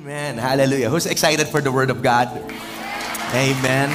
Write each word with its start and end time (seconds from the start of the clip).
Amen. 0.00 0.38
Hallelujah. 0.38 0.88
Who's 0.88 1.04
excited 1.04 1.46
for 1.48 1.60
the 1.60 1.70
Word 1.70 1.90
of 1.90 2.00
God? 2.00 2.32
Amen. 3.36 3.90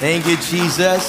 Thank 0.00 0.24
you, 0.24 0.40
Jesus. 0.40 1.04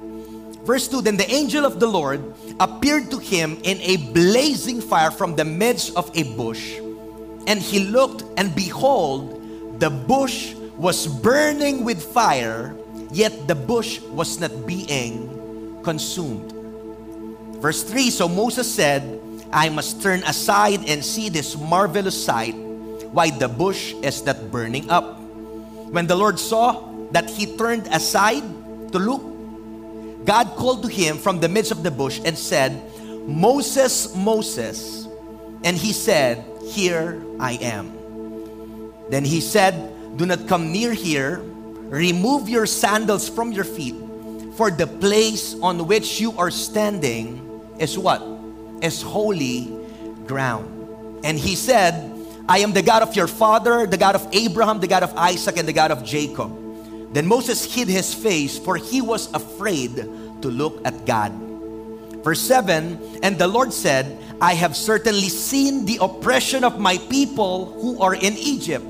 Verse 0.65 0.87
2 0.89 1.01
Then 1.01 1.17
the 1.17 1.29
angel 1.29 1.63
of 1.63 1.79
the 1.79 1.87
Lord 1.87 2.21
appeared 2.59 3.11
to 3.11 3.17
him 3.17 3.57
in 3.63 3.79
a 3.81 3.97
blazing 4.11 4.81
fire 4.81 5.11
from 5.11 5.35
the 5.35 5.45
midst 5.45 5.95
of 5.95 6.09
a 6.17 6.23
bush. 6.35 6.81
And 7.47 7.61
he 7.61 7.85
looked, 7.85 8.25
and 8.37 8.53
behold, 8.55 9.79
the 9.79 9.89
bush 9.89 10.55
was 10.77 11.05
burning 11.05 11.85
with 11.85 12.01
fire, 12.01 12.75
yet 13.11 13.47
the 13.47 13.53
bush 13.53 14.01
was 14.09 14.39
not 14.41 14.65
being 14.65 15.29
consumed. 15.83 16.51
Verse 17.61 17.83
3 17.83 18.09
So 18.09 18.27
Moses 18.27 18.65
said, 18.65 19.21
I 19.53 19.69
must 19.69 20.01
turn 20.01 20.23
aside 20.25 20.89
and 20.89 21.05
see 21.05 21.29
this 21.29 21.55
marvelous 21.55 22.17
sight, 22.17 22.55
why 23.13 23.29
the 23.29 23.47
bush 23.47 23.93
is 24.01 24.25
not 24.25 24.51
burning 24.51 24.89
up. 24.89 25.21
When 25.93 26.07
the 26.07 26.15
Lord 26.15 26.39
saw 26.39 26.81
that 27.11 27.29
he 27.29 27.55
turned 27.55 27.87
aside 27.87 28.43
to 28.91 28.97
look, 28.97 29.34
God 30.25 30.55
called 30.55 30.83
to 30.83 30.89
him 30.89 31.17
from 31.17 31.39
the 31.39 31.47
midst 31.47 31.71
of 31.71 31.83
the 31.83 31.91
bush 31.91 32.19
and 32.25 32.37
said, 32.37 32.81
Moses, 33.27 34.15
Moses. 34.15 35.07
And 35.63 35.77
he 35.77 35.93
said, 35.93 36.43
Here 36.63 37.21
I 37.39 37.53
am. 37.61 37.93
Then 39.09 39.23
he 39.23 39.39
said, 39.39 40.17
Do 40.17 40.25
not 40.25 40.47
come 40.47 40.71
near 40.71 40.93
here. 40.93 41.37
Remove 41.89 42.49
your 42.49 42.65
sandals 42.65 43.29
from 43.29 43.51
your 43.51 43.63
feet, 43.63 43.95
for 44.55 44.71
the 44.71 44.87
place 44.87 45.55
on 45.61 45.87
which 45.87 46.19
you 46.19 46.35
are 46.37 46.49
standing 46.49 47.61
is 47.79 47.97
what? 47.97 48.21
Is 48.81 49.01
holy 49.01 49.69
ground. 50.25 50.71
And 51.23 51.37
he 51.37 51.55
said, 51.55 52.11
I 52.49 52.59
am 52.59 52.73
the 52.73 52.81
God 52.81 53.01
of 53.01 53.15
your 53.15 53.27
father, 53.27 53.85
the 53.85 53.97
God 53.97 54.15
of 54.15 54.27
Abraham, 54.31 54.79
the 54.79 54.87
God 54.87 55.03
of 55.03 55.15
Isaac, 55.15 55.57
and 55.57 55.67
the 55.67 55.73
God 55.73 55.91
of 55.91 56.03
Jacob. 56.03 56.64
Then 57.15 57.27
Moses 57.27 57.63
hid 57.63 57.87
his 57.87 58.13
face, 58.13 58.59
for 58.59 58.75
he 58.75 58.99
was 58.99 59.31
afraid 59.31 59.95
to 60.43 60.49
look 60.51 60.83
at 60.83 61.05
God. 61.05 61.31
Verse 62.27 62.41
7 62.41 62.99
And 63.23 63.39
the 63.39 63.47
Lord 63.47 63.71
said, 63.71 64.19
I 64.41 64.53
have 64.53 64.75
certainly 64.75 65.29
seen 65.31 65.85
the 65.85 65.97
oppression 66.01 66.65
of 66.65 66.77
my 66.77 66.97
people 67.07 67.71
who 67.79 68.01
are 68.01 68.15
in 68.15 68.35
Egypt, 68.35 68.83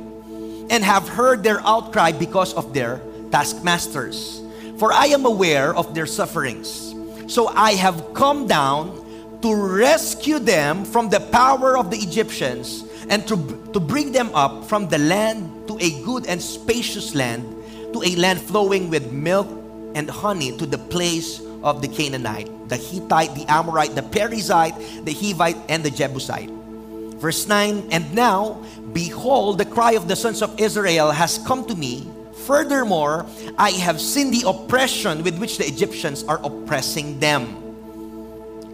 and 0.73 0.84
have 0.84 1.08
heard 1.08 1.44
their 1.44 1.62
outcry 1.62 2.14
because 2.14 2.52
of 2.56 2.73
their 2.73 3.00
taskmasters. 3.30 4.42
For 4.80 4.92
I 4.92 5.14
am 5.14 5.28
aware 5.28 5.76
of 5.76 5.94
their 5.94 6.08
sufferings. 6.08 6.95
So 7.28 7.49
I 7.49 7.73
have 7.73 8.16
come 8.16 8.48
down 8.48 9.05
to 9.44 9.54
rescue 9.54 10.39
them 10.39 10.83
from 10.83 11.10
the 11.10 11.20
power 11.30 11.78
of 11.78 11.92
the 11.92 11.98
Egyptians 11.98 12.89
and 13.08 13.22
to, 13.28 13.38
to 13.73 13.80
bring 13.80 14.11
them 14.11 14.33
up 14.33 14.66
from 14.66 14.89
the 14.89 14.98
land 14.98 15.67
to 15.67 15.78
a 15.78 16.02
good 16.02 16.26
and 16.26 16.42
spacious 16.42 17.14
land 17.14 17.55
to 17.95 18.04
a 18.04 18.16
land 18.17 18.42
flowing 18.42 18.89
with 18.89 19.14
milk 19.14 19.48
and 19.95 20.10
honey 20.10 20.56
to 20.58 20.66
the 20.66 20.78
place 20.78 21.39
of 21.64 21.82
the 21.82 21.88
Canaanite, 21.88 22.67
the 22.67 22.76
Hittite, 22.76 23.33
the 23.36 23.45
Amorite, 23.48 23.95
the 23.95 24.02
Perizzite, 24.02 25.06
the 25.06 25.14
Hivite, 25.14 25.56
and 25.70 25.82
the 25.82 25.89
Jebusite. 25.89 26.50
Verse 27.16 27.48
9 27.48 27.88
And 27.92 28.14
now, 28.14 28.61
behold, 28.92 29.60
the 29.60 29.66
cry 29.66 29.94
of 29.94 30.10
the 30.10 30.16
sons 30.17 30.42
of 30.42 30.60
Israel 30.60 31.10
has 31.10 31.38
come 31.48 31.66
to 31.67 31.76
me. 31.76 32.05
Furthermore, 32.45 33.26
I 33.58 33.72
have 33.72 34.02
seen 34.02 34.30
the 34.30 34.44
oppression 34.45 35.23
with 35.23 35.39
which 35.39 35.58
the 35.58 35.66
Egyptians 35.66 36.26
are 36.26 36.44
oppressing 36.44 37.22
them. 37.22 37.48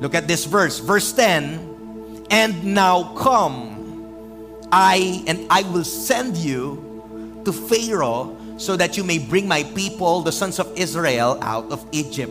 Look 0.02 0.16
at 0.16 0.28
this 0.28 0.46
verse, 0.46 0.80
verse 0.80 1.14
10 1.14 2.26
And 2.32 2.74
now 2.74 3.14
come, 3.14 4.66
I 4.72 5.24
and 5.28 5.46
I 5.52 5.62
will 5.62 5.86
send 5.86 6.38
you 6.38 7.42
to 7.46 7.54
Pharaoh 7.54 8.41
so 8.62 8.78
that 8.78 8.96
you 8.96 9.04
may 9.04 9.18
bring 9.18 9.48
my 9.48 9.64
people, 9.74 10.22
the 10.22 10.32
sons 10.32 10.60
of 10.60 10.70
Israel, 10.78 11.40
out 11.42 11.72
of 11.72 11.84
Egypt. 11.92 12.30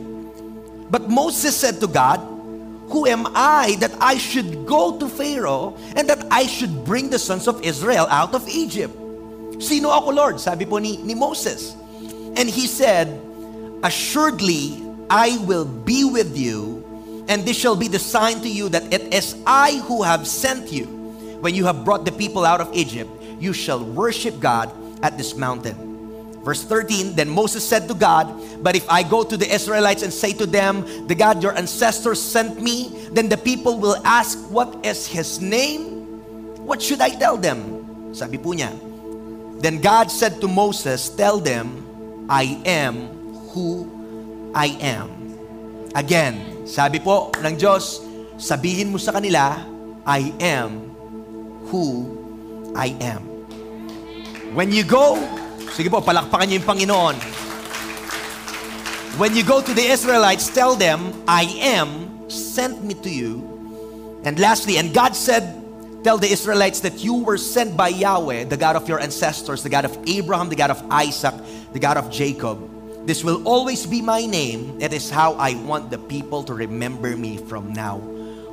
But 0.88 1.10
Moses 1.10 1.56
said 1.56 1.80
to 1.80 1.88
God, 1.88 2.22
Who 2.94 3.06
am 3.06 3.26
I 3.34 3.74
that 3.80 3.90
I 4.00 4.16
should 4.16 4.64
go 4.64 4.96
to 4.98 5.08
Pharaoh 5.08 5.74
and 5.96 6.08
that 6.08 6.22
I 6.30 6.46
should 6.46 6.84
bring 6.84 7.10
the 7.10 7.18
sons 7.18 7.48
of 7.48 7.60
Israel 7.66 8.06
out 8.10 8.32
of 8.32 8.46
Egypt? 8.46 8.94
Sino 9.58 9.90
ako, 9.90 10.14
Lord? 10.14 10.38
Sabi 10.38 10.70
po 10.70 10.78
ni, 10.78 11.02
ni 11.02 11.18
Moses. 11.18 11.74
And 12.38 12.46
he 12.46 12.70
said, 12.70 13.10
Assuredly, 13.82 14.78
I 15.10 15.34
will 15.50 15.66
be 15.66 16.06
with 16.06 16.38
you, 16.38 16.86
and 17.26 17.42
this 17.42 17.58
shall 17.58 17.74
be 17.74 17.90
the 17.90 17.98
sign 17.98 18.38
to 18.46 18.48
you 18.48 18.70
that 18.70 18.86
it 18.94 19.10
is 19.10 19.34
I 19.46 19.82
who 19.90 20.06
have 20.06 20.30
sent 20.30 20.70
you. 20.70 20.86
When 21.42 21.58
you 21.58 21.66
have 21.66 21.82
brought 21.82 22.06
the 22.06 22.14
people 22.14 22.46
out 22.46 22.60
of 22.62 22.70
Egypt, 22.70 23.10
you 23.42 23.50
shall 23.50 23.82
worship 23.82 24.38
God 24.38 24.70
at 25.02 25.18
this 25.18 25.34
mountain. 25.34 25.89
Verse 26.42 26.64
13 26.64 27.14
Then 27.14 27.28
Moses 27.28 27.66
said 27.66 27.88
to 27.88 27.94
God, 27.94 28.28
But 28.62 28.76
if 28.76 28.88
I 28.88 29.02
go 29.02 29.22
to 29.24 29.36
the 29.36 29.48
Israelites 29.48 30.02
and 30.02 30.12
say 30.12 30.32
to 30.34 30.46
them, 30.46 30.84
The 31.06 31.14
God 31.14 31.42
your 31.42 31.56
ancestors 31.56 32.20
sent 32.20 32.60
me, 32.60 33.08
then 33.12 33.28
the 33.28 33.36
people 33.36 33.78
will 33.78 34.00
ask, 34.04 34.38
What 34.48 34.84
is 34.84 35.06
his 35.06 35.40
name? 35.40 36.00
What 36.64 36.80
should 36.80 37.00
I 37.00 37.10
tell 37.10 37.36
them? 37.36 38.12
Sabi 38.14 38.38
po 38.38 38.56
niya. 38.56 38.72
Then 39.60 39.80
God 39.80 40.10
said 40.10 40.40
to 40.40 40.48
Moses, 40.48 41.08
Tell 41.12 41.38
them, 41.38 41.84
I 42.28 42.56
am 42.64 43.12
who 43.52 43.84
I 44.54 44.78
am. 44.80 45.08
Again, 45.92 46.64
sabi 46.64 47.02
po 47.02 47.34
ng 47.42 47.58
Diyos, 47.58 48.00
sabihin 48.38 48.94
mo 48.94 48.98
sa 49.02 49.12
kanila, 49.12 49.58
I 50.06 50.32
am 50.40 50.88
who 51.68 52.08
I 52.72 52.94
am. 53.02 53.26
When 54.54 54.70
you 54.70 54.86
go 54.86 55.18
Sige 55.74 55.88
po, 55.88 56.02
palakpakan 56.02 56.50
niyo 56.50 56.60
yung 56.60 56.68
Panginoon. 56.68 57.16
When 59.18 59.34
you 59.34 59.42
go 59.42 59.60
to 59.60 59.72
the 59.74 59.84
Israelites, 59.84 60.48
tell 60.48 60.74
them, 60.74 61.12
I 61.26 61.44
am 61.76 62.08
sent 62.30 62.82
me 62.82 62.94
to 63.02 63.10
you. 63.10 63.42
And 64.24 64.38
lastly, 64.38 64.78
and 64.78 64.94
God 64.94 65.16
said, 65.16 65.56
tell 66.04 66.16
the 66.16 66.30
Israelites 66.30 66.80
that 66.80 67.02
you 67.02 67.22
were 67.22 67.38
sent 67.38 67.76
by 67.76 67.88
Yahweh, 67.88 68.44
the 68.44 68.56
God 68.56 68.76
of 68.76 68.88
your 68.88 69.00
ancestors, 69.00 69.62
the 69.62 69.68
God 69.68 69.84
of 69.84 69.96
Abraham, 70.06 70.48
the 70.48 70.56
God 70.56 70.70
of 70.70 70.80
Isaac, 70.90 71.34
the 71.72 71.80
God 71.80 71.96
of 71.96 72.10
Jacob. 72.10 72.58
This 73.06 73.24
will 73.24 73.42
always 73.48 73.86
be 73.86 74.00
my 74.00 74.26
name. 74.26 74.76
It 74.80 74.92
is 74.92 75.10
how 75.10 75.34
I 75.34 75.54
want 75.54 75.90
the 75.90 75.98
people 75.98 76.44
to 76.44 76.54
remember 76.54 77.16
me 77.16 77.38
from 77.38 77.72
now 77.72 78.00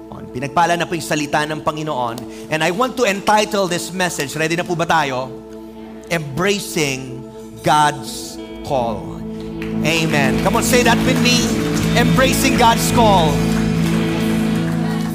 on. 0.10 0.28
Pinagpala 0.34 0.78
na 0.80 0.86
po 0.88 0.96
yung 0.96 1.06
salita 1.06 1.46
ng 1.46 1.62
Panginoon. 1.62 2.50
And 2.50 2.64
I 2.64 2.72
want 2.72 2.98
to 2.98 3.04
entitle 3.06 3.68
this 3.68 3.94
message, 3.94 4.36
ready 4.36 4.56
na 4.56 4.64
po 4.64 4.76
ba 4.76 4.88
tayo? 4.88 5.47
Embracing 6.10 7.24
God's 7.64 8.40
call. 8.64 9.20
Amen. 9.84 10.44
Come 10.44 10.56
on, 10.58 10.64
say 10.64 10.84
that 10.84 10.98
with 11.04 11.20
me. 11.20 11.44
Embracing 12.00 12.56
God's 12.56 12.88
call. 12.96 13.32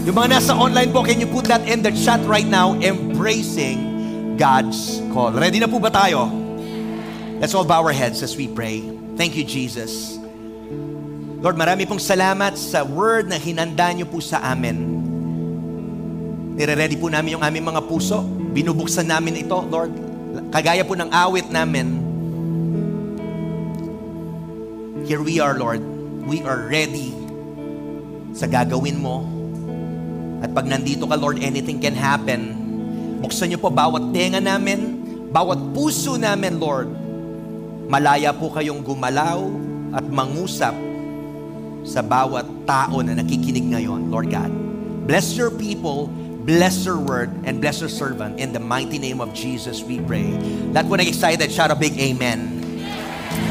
Yung 0.02 0.18
mga 0.18 0.38
nasa 0.38 0.52
online 0.58 0.90
po, 0.90 1.06
can 1.06 1.22
you 1.22 1.30
put 1.30 1.46
that 1.46 1.62
in 1.64 1.78
the 1.78 1.94
chat 1.94 2.18
right 2.26 2.46
now? 2.46 2.74
Embracing 2.74 4.34
God's 4.34 4.98
call. 5.14 5.30
Ready 5.30 5.62
na 5.62 5.70
po 5.70 5.78
ba 5.78 5.94
tayo? 5.94 6.26
Let's 7.38 7.54
all 7.54 7.62
bow 7.62 7.86
our 7.86 7.94
heads 7.94 8.18
as 8.22 8.34
we 8.34 8.50
pray. 8.50 8.82
Thank 9.14 9.38
you, 9.38 9.46
Jesus. 9.46 10.18
Lord, 11.42 11.54
marami 11.54 11.86
pong 11.86 12.02
salamat 12.02 12.58
sa 12.58 12.82
word 12.82 13.30
na 13.30 13.38
hinanda 13.38 13.90
niyo 13.94 14.10
po 14.10 14.18
sa 14.18 14.42
amin. 14.42 14.78
Nire-ready 16.58 16.98
po 16.98 17.06
namin 17.10 17.38
yung 17.38 17.44
aming 17.46 17.66
mga 17.70 17.82
puso. 17.86 18.22
Binubuksan 18.26 19.06
namin 19.06 19.46
ito, 19.46 19.58
Lord. 19.70 19.90
Kagaya 20.52 20.84
po 20.84 20.96
ng 20.96 21.10
awit 21.12 21.48
namin. 21.52 22.00
Here 25.04 25.20
we 25.20 25.42
are, 25.42 25.58
Lord. 25.58 25.82
We 26.24 26.40
are 26.46 26.70
ready 26.70 27.12
sa 28.32 28.48
gagawin 28.48 29.02
mo. 29.02 29.26
At 30.40 30.50
pag 30.56 30.66
nandito 30.66 31.04
ka, 31.04 31.18
Lord, 31.18 31.42
anything 31.42 31.78
can 31.78 31.94
happen. 31.94 32.56
Buksan 33.22 33.52
niyo 33.52 33.62
po 33.62 33.70
bawat 33.70 34.10
tenga 34.10 34.42
namin, 34.42 34.98
bawat 35.30 35.58
puso 35.76 36.18
namin, 36.18 36.58
Lord. 36.58 36.90
Malaya 37.86 38.32
po 38.34 38.50
kayong 38.50 38.82
gumalaw 38.82 39.46
at 39.92 40.04
mangusap 40.08 40.74
sa 41.82 42.00
bawat 42.00 42.46
tao 42.64 43.02
na 43.02 43.14
nakikinig 43.14 43.68
ngayon, 43.68 44.08
Lord 44.08 44.30
God. 44.30 44.50
Bless 45.06 45.34
your 45.34 45.50
people, 45.50 46.06
bless 46.42 46.84
your 46.84 46.98
word, 46.98 47.30
and 47.46 47.62
bless 47.62 47.78
your 47.78 47.88
servant. 47.88 48.38
In 48.38 48.52
the 48.52 48.58
mighty 48.58 48.98
name 48.98 49.22
of 49.22 49.30
Jesus, 49.30 49.82
we 49.82 50.02
pray. 50.02 50.34
Lahat 50.74 50.90
po 50.90 50.98
nag-excited, 50.98 51.48
shout 51.54 51.70
a 51.70 51.78
big 51.78 51.94
amen. 51.98 52.58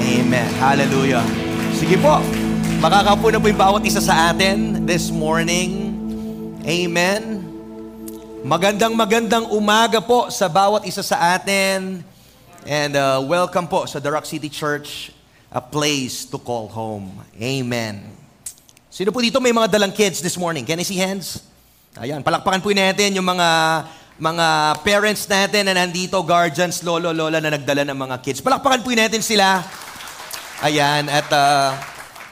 Amen. 0.02 0.50
Hallelujah. 0.60 1.24
Sige 1.72 1.96
po, 1.98 2.20
makakapo 2.84 3.32
na 3.32 3.40
po 3.40 3.48
yung 3.48 3.62
bawat 3.62 3.82
isa 3.88 4.04
sa 4.04 4.34
atin 4.34 4.84
this 4.84 5.08
morning. 5.08 5.96
Amen. 6.68 7.42
Magandang 8.42 8.94
magandang 8.98 9.46
umaga 9.54 10.02
po 10.02 10.28
sa 10.34 10.50
bawat 10.50 10.84
isa 10.84 11.02
sa 11.06 11.38
atin. 11.38 12.04
And 12.66 12.94
uh, 12.94 13.22
welcome 13.26 13.66
po 13.66 13.90
sa 13.90 13.98
The 13.98 14.14
Rock 14.14 14.28
City 14.28 14.50
Church, 14.50 15.10
a 15.50 15.62
place 15.62 16.26
to 16.30 16.38
call 16.38 16.70
home. 16.70 17.10
Amen. 17.38 18.06
Sino 18.92 19.10
po 19.10 19.24
dito 19.24 19.40
may 19.40 19.56
mga 19.56 19.72
dalang 19.72 19.94
kids 19.96 20.20
this 20.20 20.36
morning? 20.36 20.68
Can 20.68 20.78
I 20.78 20.86
see 20.86 21.00
hands? 21.00 21.42
Ayan, 22.00 22.24
palakpakan 22.24 22.64
po 22.64 22.72
natin 22.72 23.20
yung 23.20 23.28
mga 23.28 23.50
mga 24.16 24.48
parents 24.80 25.28
natin 25.28 25.68
na 25.68 25.76
nandito, 25.76 26.16
guardians, 26.24 26.80
lolo, 26.88 27.12
lola 27.12 27.44
na 27.44 27.52
nagdala 27.52 27.84
ng 27.84 28.00
mga 28.00 28.16
kids. 28.24 28.40
Palakpakan 28.40 28.80
po 28.80 28.96
natin 28.96 29.20
sila. 29.20 29.60
Ayan, 30.64 31.12
at 31.12 31.28
uh, 31.36 31.76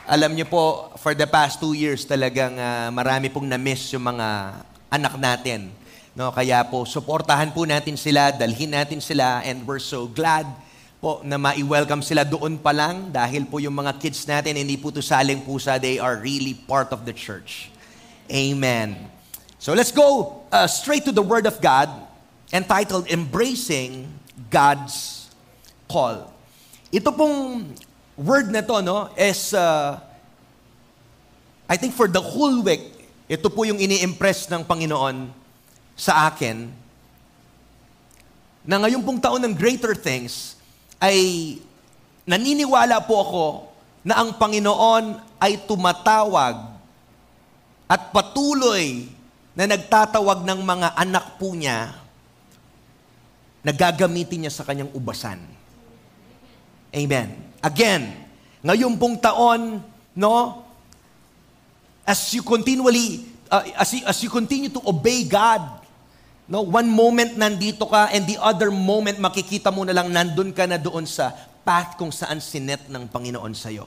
alam 0.07 0.31
niyo 0.31 0.47
po, 0.47 0.95
for 0.95 1.11
the 1.11 1.27
past 1.27 1.59
two 1.59 1.75
years 1.75 2.07
talagang 2.07 2.55
uh, 2.55 2.87
marami 2.95 3.27
pong 3.27 3.51
na-miss 3.51 3.91
yung 3.91 4.07
mga 4.07 4.63
anak 4.95 5.19
natin. 5.19 5.75
No, 6.15 6.31
kaya 6.31 6.63
po, 6.63 6.87
suportahan 6.87 7.51
po 7.51 7.67
natin 7.67 7.99
sila, 7.99 8.31
dalhin 8.31 8.71
natin 8.71 9.03
sila, 9.03 9.43
and 9.43 9.67
we're 9.67 9.83
so 9.83 10.07
glad 10.07 10.47
po 11.03 11.19
na 11.27 11.35
ma-welcome 11.35 11.99
sila 11.99 12.23
doon 12.23 12.55
pa 12.63 12.71
lang 12.71 13.11
dahil 13.11 13.43
po 13.43 13.59
yung 13.59 13.75
mga 13.75 13.99
kids 13.99 14.23
natin, 14.23 14.55
hindi 14.55 14.79
po 14.79 14.87
to 14.87 15.03
saling 15.03 15.43
pusa, 15.43 15.75
they 15.75 15.99
are 15.99 16.15
really 16.15 16.55
part 16.55 16.95
of 16.95 17.03
the 17.03 17.11
church. 17.11 17.67
Amen. 18.31 19.18
So 19.59 19.75
let's 19.75 19.91
go 19.91 20.39
uh, 20.55 20.71
straight 20.71 21.03
to 21.03 21.11
the 21.11 21.21
Word 21.21 21.43
of 21.43 21.59
God 21.59 21.91
entitled 22.55 23.11
Embracing 23.11 24.07
God's 24.47 25.27
Call. 25.91 26.31
Ito 26.95 27.11
pong 27.11 27.75
word 28.15 28.55
na 28.55 28.63
to, 28.63 28.79
no, 28.79 29.11
is, 29.19 29.51
uh, 29.51 29.99
I 31.67 31.75
think 31.75 31.91
for 31.91 32.07
the 32.07 32.23
whole 32.23 32.63
week, 32.63 32.87
ito 33.27 33.51
po 33.51 33.67
yung 33.67 33.83
ini-impress 33.83 34.47
ng 34.47 34.63
Panginoon 34.63 35.27
sa 35.99 36.31
akin 36.31 36.71
na 38.63 38.79
ngayong 38.79 39.03
pong 39.03 39.19
taon 39.19 39.43
ng 39.43 39.59
greater 39.59 39.91
things 39.91 40.55
ay 41.03 41.59
naniniwala 42.23 43.03
po 43.03 43.27
ako 43.27 43.45
na 44.07 44.23
ang 44.23 44.39
Panginoon 44.39 45.19
ay 45.35 45.59
tumatawag 45.67 46.79
at 47.91 48.01
patuloy 48.15 49.18
na 49.57 49.65
nagtatawag 49.69 50.45
ng 50.45 50.59
mga 50.61 50.87
anak 50.95 51.37
po 51.41 51.53
niya 51.53 51.95
na 53.59 53.71
gagamitin 53.75 54.47
niya 54.47 54.53
sa 54.53 54.63
kanyang 54.63 54.89
ubasan. 54.95 55.41
Amen. 56.89 57.27
Again, 57.59 58.09
ngayon 58.63 58.95
pong 58.95 59.19
taon, 59.19 59.83
no, 60.15 60.63
as 62.07 62.33
you 62.33 62.41
continually, 62.41 63.27
uh, 63.51 63.61
as, 63.75 63.89
you, 63.93 64.01
as 64.07 64.17
you 64.23 64.31
continue 64.31 64.71
to 64.71 64.81
obey 64.87 65.27
God, 65.27 65.79
No, 66.49 66.65
one 66.65 66.89
moment 66.89 67.37
nandito 67.37 67.85
ka 67.85 68.09
and 68.09 68.25
the 68.25 68.41
other 68.41 68.73
moment 68.73 69.21
makikita 69.21 69.69
mo 69.69 69.85
na 69.85 69.93
lang 69.93 70.09
nandun 70.09 70.49
ka 70.49 70.65
na 70.65 70.81
doon 70.81 71.05
sa 71.05 71.29
path 71.61 71.93
kung 71.93 72.09
saan 72.09 72.41
sinet 72.41 72.89
ng 72.89 73.05
Panginoon 73.05 73.53
sa 73.53 73.69
iyo. 73.69 73.85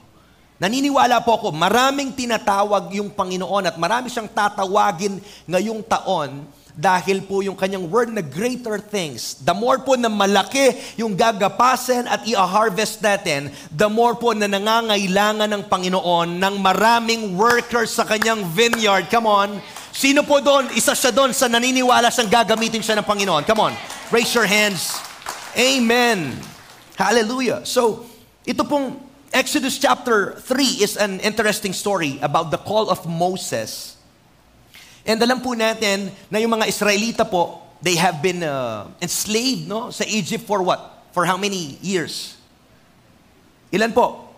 Naniniwala 0.61 1.19
po 1.25 1.37
ako, 1.37 1.47
maraming 1.49 2.13
tinatawag 2.13 2.93
yung 2.93 3.09
Panginoon 3.09 3.73
at 3.73 3.75
marami 3.75 4.07
siyang 4.07 4.29
tatawagin 4.29 5.17
ngayong 5.49 5.81
taon 5.85 6.45
dahil 6.73 7.21
po 7.21 7.45
yung 7.45 7.53
kanyang 7.53 7.85
word 7.85 8.09
na 8.09 8.21
greater 8.25 8.81
things. 8.81 9.37
The 9.45 9.53
more 9.53 9.81
po 9.85 9.93
na 9.93 10.09
malaki 10.09 10.97
yung 10.97 11.13
gagapasin 11.13 12.09
at 12.09 12.25
i-harvest 12.25 13.01
natin, 13.01 13.53
the 13.69 13.85
more 13.85 14.17
po 14.17 14.33
na 14.33 14.49
nangangailangan 14.49 15.49
ng 15.53 15.63
Panginoon 15.69 16.41
ng 16.41 16.55
maraming 16.61 17.37
workers 17.37 17.93
sa 17.93 18.05
kanyang 18.05 18.41
vineyard. 18.49 19.05
Come 19.13 19.29
on, 19.29 19.61
Sino 19.93 20.25
po 20.25 20.41
doon? 20.41 20.73
Isa 20.73 20.97
siya 20.97 21.13
doon 21.13 21.37
sa 21.37 21.45
naniniwala 21.45 22.09
siyang 22.09 22.41
gagamitin 22.41 22.81
siya 22.81 22.97
ng 22.97 23.05
Panginoon. 23.05 23.45
Come 23.45 23.69
on, 23.69 23.73
raise 24.09 24.33
your 24.33 24.49
hands. 24.49 24.97
Amen. 25.53 26.33
Hallelujah. 26.97 27.61
So, 27.61 28.09
ito 28.41 28.65
pong 28.65 28.97
Exodus 29.33 29.81
chapter 29.81 30.37
3 30.37 30.85
is 30.85 30.93
an 30.93 31.17
interesting 31.25 31.73
story 31.73 32.21
about 32.21 32.53
the 32.53 32.61
call 32.61 32.93
of 32.93 33.01
Moses. 33.09 33.97
And 35.01 35.17
alam 35.17 35.41
po 35.41 35.57
natin 35.57 36.13
na 36.29 36.37
yung 36.37 36.53
mga 36.53 36.69
Israelita 36.69 37.25
po, 37.25 37.57
they 37.81 37.97
have 37.97 38.21
been 38.21 38.45
uh, 38.45 38.85
enslaved 39.01 39.65
no, 39.65 39.89
sa 39.89 40.05
Egypt 40.05 40.45
for 40.45 40.61
what? 40.61 41.09
For 41.17 41.25
how 41.25 41.33
many 41.33 41.81
years? 41.81 42.37
Ilan 43.73 43.89
po? 43.89 44.29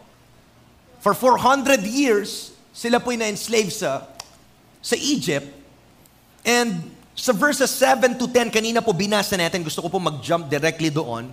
For 1.03 1.11
400 1.11 1.83
years, 1.83 2.55
sila 2.71 3.03
po 3.03 3.11
na-enslave 3.11 3.75
sa 3.75 4.07
sa 4.79 4.95
Egypt. 4.95 5.51
And 6.47 6.87
sa 7.19 7.35
verses 7.35 7.67
7 7.67 8.15
to 8.15 8.31
10, 8.31 8.47
kanina 8.47 8.79
po 8.79 8.95
binasa 8.95 9.35
natin, 9.35 9.59
gusto 9.59 9.83
ko 9.83 9.91
po 9.91 9.99
mag-jump 9.99 10.47
directly 10.47 10.87
doon, 10.87 11.27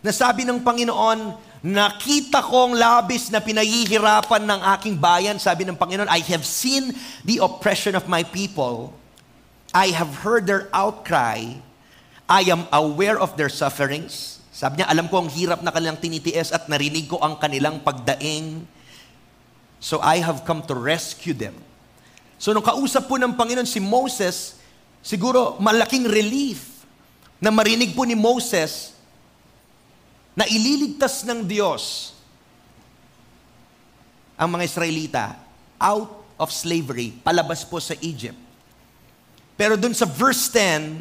na 0.00 0.08
sabi 0.08 0.48
ng 0.48 0.64
Panginoon, 0.64 1.52
nakita 1.64 2.44
kong 2.44 2.76
labis 2.76 3.32
na 3.32 3.40
pinahihirapan 3.40 4.44
ng 4.44 4.60
aking 4.76 5.00
bayan. 5.00 5.40
Sabi 5.40 5.64
ng 5.64 5.80
Panginoon, 5.80 6.12
I 6.12 6.20
have 6.28 6.44
seen 6.44 6.92
the 7.24 7.40
oppression 7.40 7.96
of 7.96 8.04
my 8.04 8.20
people. 8.20 8.92
I 9.72 9.88
have 9.96 10.20
heard 10.20 10.44
their 10.44 10.68
outcry. 10.76 11.56
I 12.28 12.42
am 12.52 12.68
aware 12.68 13.16
of 13.16 13.40
their 13.40 13.48
sufferings. 13.48 14.44
Sabi 14.52 14.84
niya, 14.84 14.92
alam 14.92 15.08
ko 15.08 15.24
ang 15.24 15.32
hirap 15.32 15.64
na 15.64 15.72
kanilang 15.72 15.96
tinitiis 15.96 16.52
at 16.52 16.68
narinig 16.68 17.08
ko 17.08 17.16
ang 17.24 17.40
kanilang 17.40 17.80
pagdaing. 17.80 18.68
So 19.80 20.04
I 20.04 20.20
have 20.20 20.44
come 20.44 20.60
to 20.68 20.76
rescue 20.76 21.34
them. 21.34 21.56
So 22.36 22.52
nung 22.52 22.62
kausap 22.62 23.08
po 23.08 23.16
ng 23.16 23.34
Panginoon 23.34 23.66
si 23.66 23.80
Moses, 23.80 24.60
siguro 25.00 25.56
malaking 25.58 26.06
relief 26.12 26.84
na 27.40 27.48
marinig 27.48 27.96
po 27.96 28.04
ni 28.04 28.14
Moses 28.14 28.93
na 30.34 30.44
ililigtas 30.50 31.22
ng 31.22 31.46
Diyos 31.46 32.14
ang 34.34 34.50
mga 34.50 34.66
Israelita 34.66 35.24
out 35.78 36.10
of 36.38 36.50
slavery, 36.50 37.14
palabas 37.22 37.62
po 37.62 37.78
sa 37.78 37.94
Egypt. 38.02 38.38
Pero 39.54 39.78
dun 39.78 39.94
sa 39.94 40.02
verse 40.02 40.50
10, 40.50 40.98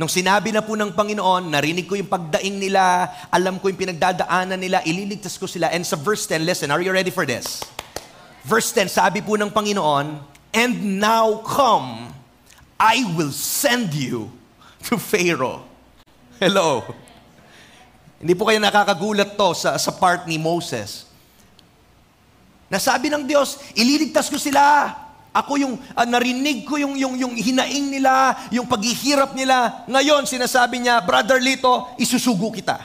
nung 0.00 0.08
sinabi 0.08 0.48
na 0.48 0.64
po 0.64 0.72
ng 0.72 0.96
Panginoon, 0.96 1.52
narinig 1.52 1.84
ko 1.84 2.00
yung 2.00 2.08
pagdaing 2.08 2.56
nila, 2.56 3.12
alam 3.28 3.60
ko 3.60 3.68
yung 3.68 3.76
pinagdadaanan 3.76 4.56
nila, 4.56 4.80
ililigtas 4.88 5.36
ko 5.36 5.44
sila. 5.44 5.68
And 5.68 5.84
sa 5.84 6.00
verse 6.00 6.24
10, 6.24 6.48
listen, 6.48 6.72
are 6.72 6.80
you 6.80 6.88
ready 6.88 7.12
for 7.12 7.28
this? 7.28 7.60
Verse 8.48 8.72
10, 8.72 8.88
sabi 8.88 9.20
po 9.20 9.36
ng 9.36 9.52
Panginoon, 9.52 10.32
And 10.52 11.00
now 11.00 11.44
come, 11.44 12.12
I 12.80 13.04
will 13.12 13.32
send 13.32 13.92
you 13.92 14.32
to 14.88 14.96
Pharaoh. 14.96 15.64
Hello. 16.40 16.82
Hindi 18.22 18.38
po 18.38 18.46
kayo 18.46 18.62
nakakagulat 18.62 19.34
to 19.34 19.50
sa, 19.50 19.74
sa 19.74 19.90
part 19.90 20.30
ni 20.30 20.38
Moses. 20.38 21.10
Nasabi 22.70 23.10
ng 23.10 23.26
Diyos, 23.26 23.58
ililigtas 23.74 24.30
ko 24.30 24.38
sila. 24.38 24.94
Ako 25.34 25.58
yung 25.58 25.74
uh, 25.74 26.06
narinig 26.06 26.62
ko 26.62 26.78
yung, 26.78 26.94
yung, 26.94 27.18
yung 27.18 27.34
hinaing 27.34 27.90
nila, 27.90 28.38
yung 28.54 28.70
paghihirap 28.70 29.34
nila. 29.34 29.82
Ngayon, 29.90 30.22
sinasabi 30.30 30.78
niya, 30.78 31.02
Brother 31.02 31.42
Lito, 31.42 31.90
isusugo 31.98 32.54
kita. 32.54 32.78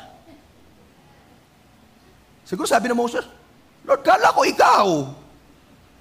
Siguro 2.41 2.65
sabi 2.65 2.89
ng 2.89 2.98
Moses, 2.98 3.22
Lord, 3.86 4.01
kala 4.01 4.34
ko 4.34 4.41
ikaw. 4.41 4.86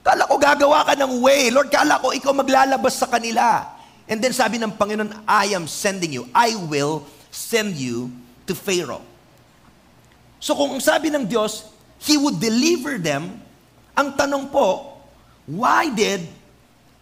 Kala 0.00 0.22
ko 0.24 0.34
gagawa 0.40 0.80
ka 0.86 0.96
ng 0.96 1.20
way. 1.20 1.52
Lord, 1.52 1.68
kala 1.68 2.00
ko 2.00 2.14
ikaw 2.14 2.32
maglalabas 2.32 2.96
sa 2.96 3.04
kanila. 3.04 3.68
And 4.08 4.16
then 4.22 4.32
sabi 4.32 4.56
ng 4.56 4.80
Panginoon, 4.80 5.28
I 5.28 5.52
am 5.52 5.68
sending 5.68 6.14
you. 6.14 6.24
I 6.32 6.56
will 6.56 7.04
send 7.28 7.76
you 7.76 8.08
to 8.48 8.56
Pharaoh. 8.56 9.15
So 10.38 10.54
kung 10.54 10.78
sabi 10.80 11.12
ng 11.12 11.26
Diyos, 11.26 11.72
He 11.96 12.20
would 12.20 12.36
deliver 12.36 13.00
them, 13.00 13.40
ang 13.96 14.12
tanong 14.14 14.52
po, 14.52 15.00
why 15.48 15.88
did 15.88 16.28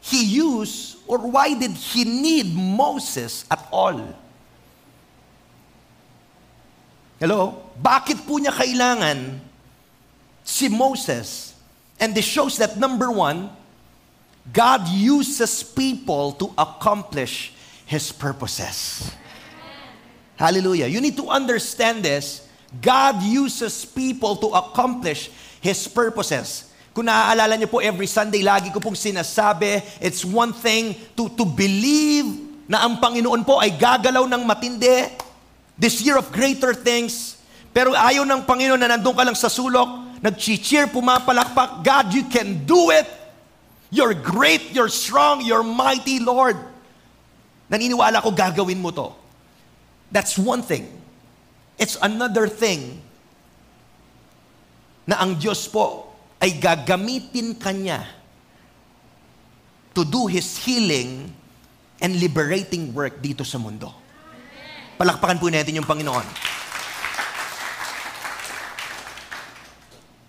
He 0.04 0.38
use 0.38 0.96
or 1.10 1.18
why 1.18 1.56
did 1.58 1.74
He 1.74 2.06
need 2.06 2.54
Moses 2.54 3.42
at 3.50 3.60
all? 3.74 3.98
Hello? 7.18 7.72
Bakit 7.74 8.22
po 8.22 8.38
niya 8.38 8.54
kailangan 8.54 9.42
si 10.46 10.70
Moses 10.70 11.54
And 12.00 12.14
this 12.14 12.24
shows 12.24 12.58
that 12.58 12.78
number 12.78 13.10
one, 13.10 13.50
God 14.52 14.88
uses 14.88 15.62
people 15.62 16.32
to 16.32 16.52
accomplish 16.58 17.52
His 17.86 18.12
purposes. 18.12 19.10
Hallelujah. 20.36 20.86
You 20.86 21.00
need 21.00 21.16
to 21.16 21.28
understand 21.28 22.04
this. 22.04 22.43
God 22.80 23.22
uses 23.22 23.84
people 23.84 24.38
to 24.40 24.54
accomplish 24.54 25.30
His 25.60 25.86
purposes. 25.86 26.70
Kung 26.94 27.10
naaalala 27.10 27.58
niyo 27.58 27.66
po, 27.66 27.82
every 27.82 28.06
Sunday, 28.06 28.46
lagi 28.46 28.70
ko 28.70 28.78
pong 28.78 28.94
sinasabi, 28.94 29.82
it's 29.98 30.22
one 30.22 30.54
thing 30.54 30.94
to, 31.18 31.26
to 31.34 31.42
believe 31.42 32.26
na 32.70 32.86
ang 32.86 33.02
Panginoon 33.02 33.42
po 33.42 33.58
ay 33.58 33.74
gagalaw 33.74 34.24
ng 34.30 34.42
matindi, 34.46 35.10
this 35.74 35.98
year 36.06 36.14
of 36.14 36.30
greater 36.30 36.70
things, 36.70 37.34
pero 37.74 37.90
ayaw 37.92 38.22
ng 38.22 38.46
Panginoon 38.46 38.78
na 38.78 38.94
nandun 38.94 39.10
ka 39.18 39.26
lang 39.26 39.34
sa 39.34 39.50
sulok, 39.50 40.22
nag-cheer, 40.22 40.86
pumapalakpak, 40.86 41.82
God, 41.82 42.06
you 42.14 42.24
can 42.30 42.62
do 42.62 42.94
it. 42.94 43.04
You're 43.90 44.14
great, 44.14 44.70
you're 44.70 44.88
strong, 44.88 45.42
you're 45.42 45.66
mighty, 45.66 46.22
Lord. 46.22 46.56
Naniniwala 47.66 48.22
ko 48.22 48.30
gagawin 48.30 48.78
mo 48.78 48.94
to. 48.94 49.10
That's 50.14 50.38
one 50.38 50.62
thing. 50.62 50.86
It's 51.74 51.98
another 51.98 52.46
thing 52.46 53.02
na 55.04 55.20
ang 55.20 55.36
Diyos 55.36 55.68
po 55.68 56.14
ay 56.40 56.56
gagamitin 56.56 57.56
kanya 57.58 58.04
to 59.94 60.02
do 60.02 60.26
His 60.26 60.58
healing 60.60 61.30
and 62.02 62.18
liberating 62.18 62.90
work 62.90 63.22
dito 63.22 63.46
sa 63.46 63.56
mundo. 63.56 63.90
Palakpakan 64.98 65.38
po 65.38 65.50
natin 65.50 65.78
yung 65.78 65.88
Panginoon. 65.88 66.26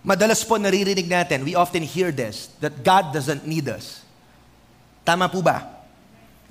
Madalas 0.06 0.46
po 0.46 0.62
naririnig 0.62 1.10
natin, 1.10 1.42
we 1.42 1.58
often 1.58 1.82
hear 1.82 2.14
this, 2.14 2.54
that 2.62 2.86
God 2.86 3.10
doesn't 3.10 3.42
need 3.50 3.66
us. 3.66 4.06
Tama 5.02 5.25
po 5.25 5.42
ba? 5.42 5.66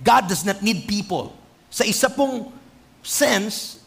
God 0.02 0.26
does 0.26 0.42
not 0.42 0.58
need 0.58 0.90
people. 0.90 1.30
Sa 1.70 1.86
isa 1.86 2.10
pong 2.10 2.50
sense, 3.06 3.78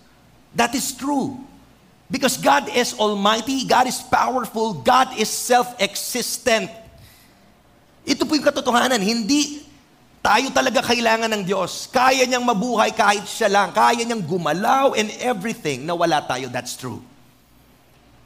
that 0.58 0.74
is 0.74 0.90
true. 0.92 1.38
Because 2.10 2.40
God 2.40 2.72
is 2.72 2.96
almighty, 2.98 3.68
God 3.68 3.86
is 3.86 4.02
powerful, 4.02 4.80
God 4.82 5.14
is 5.20 5.28
self-existent. 5.30 6.72
Ito 8.08 8.24
po 8.24 8.40
yung 8.40 8.48
katotohanan. 8.48 9.04
Hindi 9.04 9.68
tayo 10.24 10.48
talaga 10.56 10.80
kailangan 10.80 11.28
ng 11.28 11.44
Diyos. 11.44 11.92
Kaya 11.92 12.24
niyang 12.24 12.48
mabuhay 12.48 12.96
kahit 12.96 13.28
siya 13.28 13.52
lang. 13.52 13.76
Kaya 13.76 14.08
niyang 14.08 14.24
gumalaw 14.24 14.96
and 14.96 15.12
everything 15.20 15.84
na 15.84 15.92
wala 15.92 16.24
tayo. 16.24 16.48
That's 16.48 16.80
true. 16.80 17.04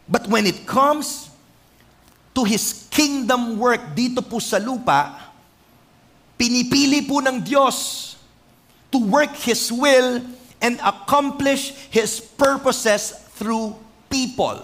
But 0.06 0.30
when 0.30 0.46
it 0.46 0.70
comes 0.70 1.34
to 2.38 2.46
His 2.46 2.86
kingdom 2.94 3.58
work 3.58 3.98
dito 3.98 4.22
po 4.22 4.38
sa 4.38 4.62
lupa, 4.62 5.34
pinipili 6.38 7.02
po 7.02 7.18
ng 7.18 7.42
Diyos 7.42 8.14
to 8.94 9.02
work 9.02 9.34
His 9.42 9.74
will 9.74 10.22
and 10.62 10.78
accomplish 10.86 11.74
His 11.90 12.22
purposes 12.22 13.18
through 13.36 13.74
people. 14.06 14.62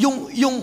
Yung, 0.00 0.32
yung, 0.32 0.56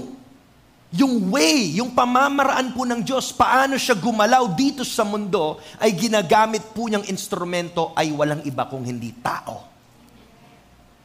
yung 0.94 1.14
way, 1.34 1.78
yung 1.78 1.94
pamamaraan 1.94 2.74
po 2.74 2.86
ng 2.86 3.02
Diyos, 3.02 3.34
paano 3.34 3.78
siya 3.78 3.98
gumalaw 3.98 4.58
dito 4.58 4.82
sa 4.82 5.06
mundo, 5.06 5.62
ay 5.78 5.94
ginagamit 5.94 6.62
po 6.74 6.90
niyang 6.90 7.06
instrumento 7.10 7.94
ay 7.94 8.14
walang 8.14 8.42
iba 8.46 8.66
kung 8.66 8.82
hindi 8.82 9.14
tao. 9.22 9.70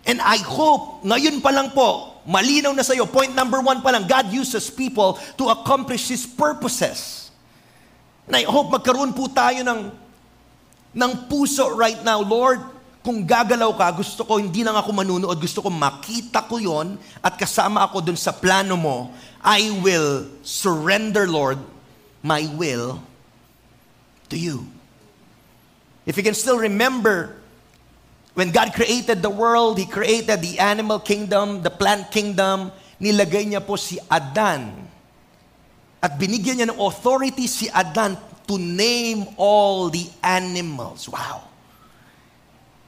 And 0.08 0.25
I 0.25 0.40
hope, 0.40 1.04
ngayon 1.04 1.44
pa 1.44 1.52
lang 1.52 1.76
po, 1.76 2.20
malinaw 2.25 2.72
na 2.72 2.80
sa 2.80 2.96
iyo, 2.96 3.04
point 3.04 3.32
number 3.37 3.60
one 3.60 3.84
pa 3.84 3.92
lang, 3.92 4.08
God 4.08 4.32
uses 4.32 4.72
people 4.72 5.20
to 5.37 5.52
accomplish 5.52 6.08
His 6.08 6.25
purposes. 6.25 7.28
And 8.25 8.37
I 8.37 8.44
hope 8.48 8.72
magkaroon 8.72 9.12
po 9.12 9.28
tayo 9.28 9.60
ng, 9.64 10.07
ng 10.99 11.31
puso 11.31 11.78
right 11.78 12.02
now, 12.02 12.19
Lord, 12.19 12.59
kung 13.07 13.23
gagalaw 13.23 13.71
ka, 13.78 13.87
gusto 14.02 14.26
ko 14.26 14.43
hindi 14.43 14.67
lang 14.67 14.75
ako 14.75 14.90
manunood, 14.90 15.38
gusto 15.38 15.62
ko 15.62 15.71
makita 15.71 16.45
ko 16.45 16.59
yon 16.59 16.99
at 17.23 17.38
kasama 17.38 17.87
ako 17.87 18.02
dun 18.02 18.19
sa 18.19 18.35
plano 18.35 18.75
mo. 18.75 19.14
I 19.38 19.71
will 19.78 20.26
surrender, 20.43 21.31
Lord, 21.31 21.62
my 22.21 22.45
will 22.59 22.99
to 24.28 24.37
you. 24.37 24.67
If 26.05 26.19
you 26.19 26.25
can 26.26 26.35
still 26.37 26.59
remember, 26.59 27.38
when 28.35 28.50
God 28.50 28.75
created 28.75 29.23
the 29.23 29.31
world, 29.31 29.78
He 29.78 29.87
created 29.87 30.43
the 30.43 30.59
animal 30.59 30.99
kingdom, 30.99 31.62
the 31.62 31.73
plant 31.73 32.11
kingdom, 32.11 32.75
nilagay 32.99 33.47
niya 33.47 33.62
po 33.62 33.78
si 33.78 34.02
Adan. 34.11 34.75
At 36.02 36.19
binigyan 36.19 36.61
niya 36.61 36.69
ng 36.75 36.81
authority 36.83 37.47
si 37.47 37.71
Adan 37.71 38.19
to 38.49 38.57
name 38.57 39.28
all 39.37 39.93
the 39.93 40.09
animals. 40.25 41.05
Wow. 41.07 41.45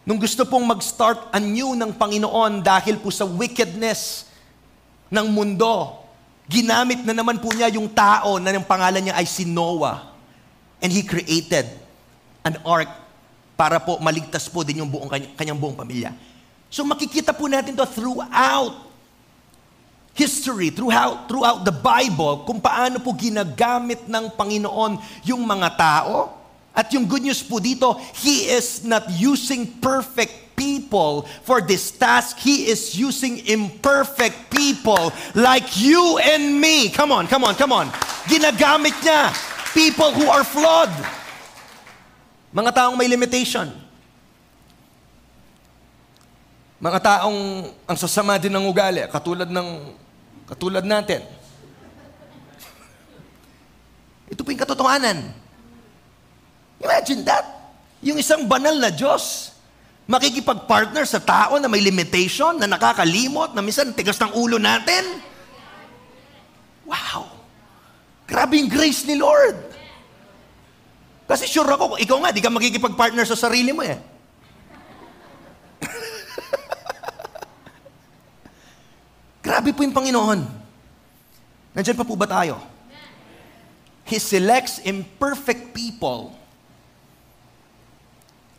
Nung 0.09 0.17
gusto 0.17 0.49
pong 0.49 0.65
mag-start 0.65 1.29
anew 1.31 1.77
ng 1.77 1.93
Panginoon 1.95 2.65
dahil 2.65 2.97
po 2.97 3.13
sa 3.13 3.29
wickedness 3.29 4.27
ng 5.13 5.29
mundo, 5.29 6.01
ginamit 6.49 7.05
na 7.05 7.13
naman 7.15 7.39
po 7.39 7.53
niya 7.53 7.69
yung 7.71 7.87
tao 7.87 8.41
na 8.43 8.51
yung 8.51 8.67
pangalan 8.67 9.05
niya 9.05 9.15
ay 9.21 9.29
si 9.29 9.47
Noah. 9.47 10.11
And 10.81 10.89
he 10.89 11.05
created 11.05 11.69
an 12.43 12.57
ark 12.65 12.89
para 13.55 13.79
po 13.79 14.01
maligtas 14.03 14.49
po 14.49 14.65
din 14.65 14.81
yung 14.81 14.89
buong 14.89 15.13
kanyang, 15.13 15.33
kanyang 15.37 15.61
buong 15.61 15.77
pamilya. 15.77 16.11
So 16.73 16.83
makikita 16.83 17.31
po 17.37 17.47
natin 17.47 17.77
to 17.77 17.85
throughout 17.85 18.90
history, 20.21 20.69
throughout, 20.69 21.25
throughout 21.25 21.65
the 21.65 21.73
Bible, 21.73 22.45
kung 22.45 22.61
paano 22.61 23.01
po 23.01 23.17
ginagamit 23.17 24.05
ng 24.05 24.29
Panginoon 24.37 25.01
yung 25.25 25.49
mga 25.49 25.69
tao, 25.81 26.37
at 26.77 26.93
yung 26.93 27.09
good 27.09 27.25
news 27.25 27.41
po 27.41 27.57
dito, 27.57 27.97
He 28.21 28.53
is 28.53 28.85
not 28.85 29.09
using 29.09 29.81
perfect 29.81 30.53
people 30.61 31.25
for 31.41 31.65
this 31.65 31.89
task. 31.89 32.37
He 32.37 32.69
is 32.69 32.93
using 32.93 33.41
imperfect 33.49 34.53
people 34.53 35.09
like 35.33 35.73
you 35.81 36.21
and 36.21 36.61
me. 36.61 36.93
Come 36.93 37.17
on, 37.17 37.25
come 37.25 37.49
on, 37.49 37.57
come 37.57 37.73
on. 37.73 37.89
Ginagamit 38.29 38.93
niya 39.01 39.33
people 39.73 40.13
who 40.13 40.29
are 40.29 40.45
flawed. 40.45 40.93
Mga 42.53 42.71
taong 42.77 42.97
may 43.01 43.09
limitation. 43.09 43.73
Mga 46.81 46.99
taong 47.03 47.71
ang 47.85 47.99
sasama 47.99 48.41
din 48.41 48.53
ng 48.53 48.65
ugali, 48.65 49.05
katulad 49.09 49.49
ng 49.49 49.69
katulad 50.51 50.83
natin. 50.83 51.23
Ito 54.31 54.43
po 54.43 54.51
yung 54.51 54.63
katotohanan. 54.63 55.19
Imagine 56.83 57.23
that. 57.27 57.47
Yung 58.03 58.19
isang 58.19 58.51
banal 58.51 58.75
na 58.79 58.91
Diyos, 58.91 59.55
makikipag-partner 60.11 61.07
sa 61.07 61.23
tao 61.23 61.59
na 61.63 61.71
may 61.71 61.79
limitation, 61.79 62.59
na 62.59 62.67
nakakalimot, 62.67 63.55
na 63.55 63.63
minsan 63.63 63.95
tigas 63.95 64.19
ng 64.19 64.35
ulo 64.35 64.59
natin. 64.59 65.23
Wow! 66.89 67.31
Grabe 68.27 68.59
yung 68.59 68.71
grace 68.71 69.07
ni 69.07 69.15
Lord. 69.15 69.59
Kasi 71.31 71.47
sure 71.47 71.71
ako, 71.71 71.95
ikaw 72.03 72.19
nga, 72.27 72.35
di 72.35 72.43
ka 72.43 72.51
makikipag-partner 72.51 73.23
sa 73.23 73.39
sarili 73.39 73.71
mo 73.71 73.87
eh. 73.87 74.10
Grabe 79.51 79.75
po 79.75 79.83
yung 79.83 79.91
Panginoon. 79.91 80.47
Nandiyan 81.75 81.99
pa 81.99 82.07
po 82.07 82.15
ba 82.15 82.31
tayo? 82.31 82.63
He 84.07 84.23
selects 84.23 84.79
imperfect 84.87 85.75
people 85.75 86.39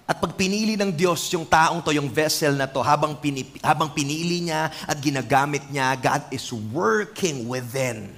at 0.03 0.19
pag 0.19 0.35
pinili 0.35 0.75
ng 0.75 0.91
Diyos 0.91 1.31
yung 1.31 1.47
taong 1.47 1.79
to, 1.79 1.95
yung 1.95 2.11
vessel 2.11 2.59
na 2.59 2.67
to, 2.67 2.83
habang, 2.83 3.15
pinip, 3.15 3.55
habang 3.63 3.95
pinili 3.95 4.43
niya 4.43 4.67
at 4.83 4.99
ginagamit 4.99 5.63
niya, 5.71 5.95
God 5.95 6.27
is 6.35 6.43
working 6.75 7.47
within. 7.47 8.11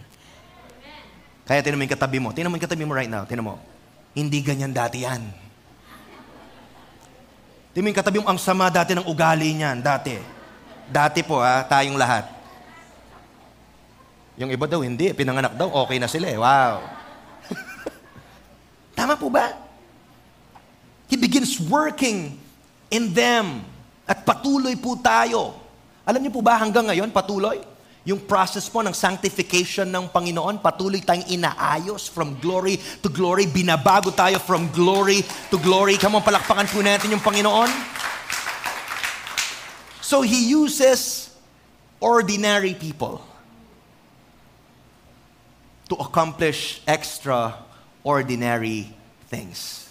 Kaya 1.46 1.62
tinan 1.62 1.78
mo 1.78 1.86
yung 1.86 1.94
katabi 1.94 2.18
mo. 2.18 2.34
Tinan 2.34 2.50
mo 2.50 2.58
yung 2.58 2.66
katabi 2.66 2.90
mo 2.90 2.98
right 2.98 3.14
now. 3.14 3.30
Tinan 3.30 3.46
mo. 3.46 3.62
Hindi 4.18 4.42
ganyan 4.42 4.74
dati 4.74 5.06
yan. 5.06 5.22
Tinan 7.78 7.86
mo 7.86 7.90
yung 7.94 8.02
katabi 8.02 8.18
mo, 8.18 8.26
ang 8.26 8.42
sama 8.42 8.74
dati 8.74 8.98
ng 8.98 9.06
ugali 9.06 9.54
niyan. 9.54 9.78
Dati. 9.86 10.18
Dati 10.90 11.22
po 11.22 11.46
ha, 11.46 11.62
tayong 11.62 11.94
lahat. 11.94 12.33
Yung 14.38 14.50
iba 14.50 14.66
daw, 14.66 14.82
hindi. 14.82 15.14
Pinanganak 15.14 15.54
daw, 15.54 15.70
okay 15.86 16.02
na 16.02 16.10
sila 16.10 16.26
eh. 16.26 16.38
Wow. 16.38 16.82
Tama 18.98 19.14
po 19.14 19.30
ba? 19.30 19.54
He 21.06 21.16
begins 21.18 21.62
working 21.62 22.42
in 22.90 23.14
them. 23.14 23.62
At 24.10 24.26
patuloy 24.26 24.74
po 24.74 24.98
tayo. 24.98 25.54
Alam 26.04 26.26
niyo 26.26 26.34
po 26.34 26.42
ba 26.42 26.58
hanggang 26.58 26.90
ngayon, 26.90 27.14
patuloy? 27.14 27.62
Yung 28.04 28.20
process 28.28 28.68
po 28.68 28.84
ng 28.84 28.92
sanctification 28.92 29.88
ng 29.88 30.12
Panginoon, 30.12 30.60
patuloy 30.60 31.00
tayong 31.00 31.24
inaayos 31.32 32.12
from 32.12 32.36
glory 32.36 32.76
to 33.00 33.08
glory. 33.08 33.48
Binabago 33.48 34.12
tayo 34.12 34.44
from 34.44 34.68
glory 34.76 35.24
to 35.48 35.56
glory. 35.62 35.96
Come 35.96 36.20
on, 36.20 36.24
palakpakan 36.26 36.68
po 36.68 36.84
natin 36.84 37.16
yung 37.16 37.24
Panginoon. 37.24 37.72
So 40.04 40.20
He 40.20 40.52
uses 40.52 41.32
ordinary 42.04 42.76
people. 42.76 43.33
To 45.90 45.96
accomplish 45.96 46.82
extraordinary 46.88 48.88
things. 49.28 49.84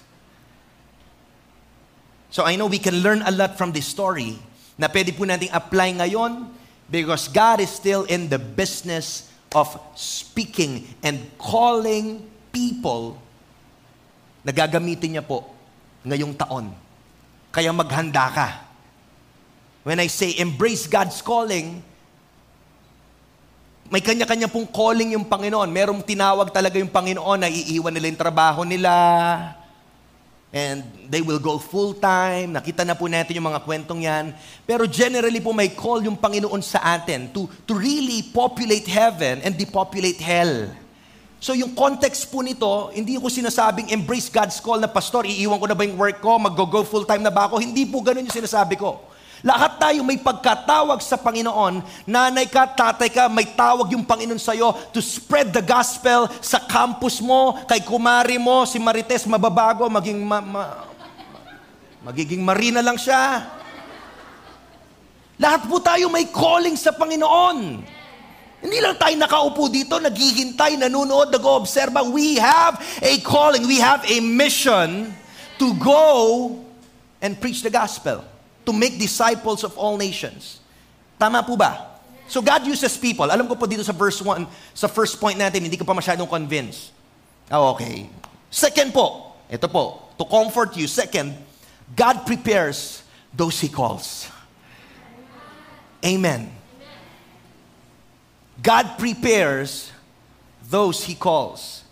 So 2.33 2.45
I 2.45 2.57
know 2.57 2.67
we 2.67 2.81
can 2.81 3.05
learn 3.05 3.21
a 3.23 3.31
lot 3.31 3.59
from 3.59 3.77
this 3.77 3.85
story 3.85 4.41
na 4.81 4.89
pwede 4.89 5.13
po 5.13 5.29
nating 5.29 5.53
apply 5.53 6.01
ngayon 6.01 6.49
because 6.89 7.29
God 7.29 7.61
is 7.61 7.69
still 7.69 8.09
in 8.09 8.33
the 8.33 8.41
business 8.41 9.29
of 9.53 9.69
speaking 9.93 10.89
and 11.05 11.21
calling 11.37 12.25
people 12.49 13.21
na 14.41 14.51
gagamitin 14.51 15.21
niya 15.21 15.25
po 15.25 15.45
ngayong 16.09 16.35
taon. 16.35 16.73
Kaya 17.53 17.69
maghanda 17.69 18.33
ka. 18.33 18.49
When 19.85 20.01
I 20.01 20.09
say 20.09 20.33
embrace 20.41 20.89
God's 20.89 21.21
calling, 21.21 21.85
may 23.93 24.01
kanya-kanya 24.01 24.49
pong 24.49 24.65
calling 24.73 25.13
yung 25.13 25.29
Panginoon. 25.29 25.69
Merong 25.69 26.01
tinawag 26.01 26.49
talaga 26.49 26.81
yung 26.81 26.89
Panginoon 26.89 27.45
na 27.45 27.53
iiwan 27.53 27.93
nila 27.93 28.09
yung 28.09 28.17
trabaho 28.17 28.65
nila. 28.65 28.89
And 30.49 30.81
they 31.13 31.21
will 31.21 31.37
go 31.37 31.61
full-time. 31.61 32.57
Nakita 32.57 32.89
na 32.89 32.97
po 32.97 33.05
natin 33.05 33.37
yung 33.37 33.53
mga 33.53 33.61
kwentong 33.61 34.01
yan. 34.01 34.33
Pero 34.65 34.89
generally 34.89 35.45
po 35.45 35.53
may 35.53 35.69
call 35.77 36.09
yung 36.09 36.17
Panginoon 36.17 36.65
sa 36.65 36.81
atin 36.97 37.29
to, 37.37 37.45
to 37.69 37.77
really 37.77 38.25
populate 38.33 38.89
heaven 38.89 39.45
and 39.45 39.61
depopulate 39.61 40.25
hell. 40.25 40.73
So 41.37 41.53
yung 41.53 41.77
context 41.77 42.33
po 42.33 42.41
nito, 42.41 42.89
hindi 42.97 43.21
ko 43.21 43.29
sinasabing 43.29 43.93
embrace 43.93 44.33
God's 44.33 44.57
call 44.57 44.81
na, 44.81 44.89
Pastor, 44.89 45.29
iiwan 45.29 45.61
ko 45.61 45.69
na 45.69 45.77
ba 45.77 45.85
yung 45.85 46.01
work 46.01 46.17
ko? 46.25 46.41
Mag-go 46.41 46.81
full-time 46.81 47.21
na 47.21 47.29
ba 47.29 47.45
ako? 47.45 47.61
Hindi 47.61 47.85
po 47.85 48.01
ganun 48.01 48.25
yung 48.25 48.41
sinasabi 48.41 48.81
ko. 48.81 49.12
Lahat 49.43 49.75
tayo 49.75 50.07
may 50.07 50.23
pagkatawag 50.23 51.03
sa 51.03 51.19
Panginoon. 51.19 51.83
Nanay 52.07 52.47
ka, 52.47 52.63
tatay 52.63 53.11
ka, 53.11 53.27
may 53.27 53.51
tawag 53.51 53.91
yung 53.91 54.07
Panginoon 54.07 54.39
sa 54.39 54.55
iyo 54.55 54.71
to 54.95 55.03
spread 55.03 55.51
the 55.51 55.59
gospel 55.59 56.31
sa 56.39 56.63
campus 56.63 57.19
mo, 57.19 57.59
kay 57.67 57.83
kumari 57.83 58.39
mo, 58.39 58.63
si 58.63 58.79
Marites, 58.79 59.27
mababago, 59.27 59.91
maging 59.91 60.23
ma, 60.23 60.39
ma, 60.39 60.65
magiging 62.07 62.39
marina 62.39 62.79
lang 62.79 62.95
siya. 62.95 63.51
Lahat 65.43 65.67
po 65.67 65.83
tayo 65.83 66.07
may 66.07 66.31
calling 66.31 66.79
sa 66.79 66.95
Panginoon. 66.95 67.83
Hindi 68.63 68.79
lang 68.79 68.95
tayo 68.95 69.19
nakaupo 69.19 69.67
dito, 69.67 69.99
naghihintay, 69.99 70.79
nanonood, 70.79 71.35
nag-oobserba. 71.35 72.07
We 72.15 72.39
have 72.39 72.79
a 73.03 73.19
calling, 73.27 73.67
we 73.67 73.83
have 73.83 74.07
a 74.07 74.23
mission 74.23 75.11
to 75.59 75.75
go 75.83 76.63
and 77.19 77.35
preach 77.43 77.67
the 77.67 77.75
gospel 77.75 78.32
to 78.65 78.73
make 78.73 78.99
disciples 78.99 79.65
of 79.65 79.75
all 79.79 79.99
nations. 79.99 80.63
Tama 81.19 81.43
po 81.43 81.55
ba? 81.55 81.93
So 82.27 82.41
God 82.41 82.65
uses 82.65 82.97
people. 82.97 83.29
Alam 83.29 83.45
ko 83.45 83.55
po 83.59 83.67
dito 83.67 83.85
sa 83.85 83.93
verse 83.93 84.19
1, 84.23 84.47
sa 84.73 84.89
first 84.89 85.21
point 85.21 85.37
natin, 85.37 85.69
hindi 85.69 85.77
ko 85.77 85.85
pa 85.85 85.93
masyadong 85.93 86.27
convinced. 86.27 86.95
Oh, 87.53 87.77
okay. 87.77 88.09
Second 88.49 88.95
po, 88.95 89.37
ito 89.51 89.69
po, 89.69 90.15
to 90.17 90.25
comfort 90.25 90.73
you. 90.79 90.89
Second, 90.89 91.37
God 91.93 92.25
prepares 92.25 93.05
those 93.35 93.61
He 93.61 93.69
calls. 93.69 94.33
Amen. 96.01 96.49
God 98.63 98.97
prepares 98.97 99.93
those 100.65 101.05
He 101.05 101.13
calls. 101.13 101.85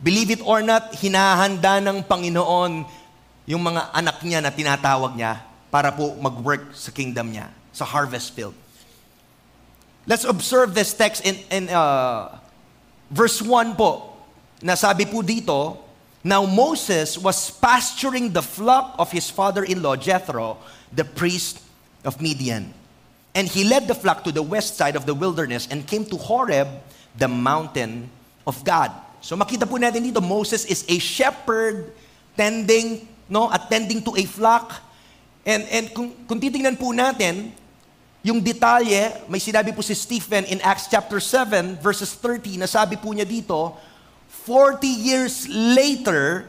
Believe 0.00 0.32
it 0.32 0.42
or 0.42 0.64
not, 0.64 0.96
hinahanda 0.96 1.82
ng 1.84 2.04
Panginoon 2.08 2.88
yung 3.44 3.62
mga 3.62 3.92
anak 3.92 4.18
niya 4.24 4.40
na 4.40 4.48
tinatawag 4.48 5.12
niya 5.12 5.53
para 5.74 5.90
po 5.90 6.14
mag-work 6.22 6.70
sa 6.70 6.94
kingdom 6.94 7.34
niya, 7.34 7.50
sa 7.74 7.82
harvest 7.82 8.30
field. 8.30 8.54
Let's 10.06 10.22
observe 10.22 10.70
this 10.70 10.94
text 10.94 11.26
in, 11.26 11.34
in 11.50 11.66
uh, 11.66 12.38
verse 13.10 13.42
1 13.42 13.74
po. 13.74 14.14
Nasabi 14.62 15.10
po 15.10 15.18
dito, 15.18 15.82
Now 16.22 16.46
Moses 16.46 17.18
was 17.18 17.50
pasturing 17.50 18.30
the 18.30 18.40
flock 18.40 18.94
of 19.02 19.10
his 19.10 19.26
father-in-law 19.34 19.98
Jethro, 19.98 20.62
the 20.94 21.02
priest 21.02 21.58
of 22.06 22.22
Midian. 22.22 22.70
And 23.34 23.50
he 23.50 23.66
led 23.66 23.90
the 23.90 23.98
flock 23.98 24.22
to 24.24 24.30
the 24.30 24.46
west 24.46 24.78
side 24.78 24.94
of 24.94 25.10
the 25.10 25.12
wilderness 25.12 25.66
and 25.66 25.82
came 25.82 26.06
to 26.06 26.16
Horeb, 26.16 26.70
the 27.18 27.26
mountain 27.26 28.14
of 28.46 28.62
God. 28.62 28.94
So 29.18 29.34
makita 29.34 29.66
po 29.66 29.74
natin 29.82 30.06
dito, 30.06 30.22
Moses 30.22 30.70
is 30.70 30.86
a 30.86 31.02
shepherd 31.02 31.90
tending, 32.38 33.10
no, 33.26 33.50
attending 33.50 34.06
to 34.06 34.14
a 34.14 34.22
flock 34.22 34.93
And, 35.44 35.62
and 35.68 35.84
kung, 35.92 36.08
kung 36.24 36.40
titingnan 36.40 36.80
po 36.80 36.90
natin, 36.96 37.52
yung 38.24 38.40
detalye, 38.40 39.12
may 39.28 39.36
sinabi 39.36 39.76
po 39.76 39.84
si 39.84 39.92
Stephen 39.92 40.48
in 40.48 40.56
Acts 40.64 40.88
chapter 40.88 41.20
7, 41.20 41.76
verses 41.84 42.16
30, 42.16 42.56
nasabi 42.64 42.96
po 42.96 43.12
niya 43.12 43.28
dito, 43.28 43.76
40 44.48 44.88
years 44.88 45.44
later, 45.52 46.48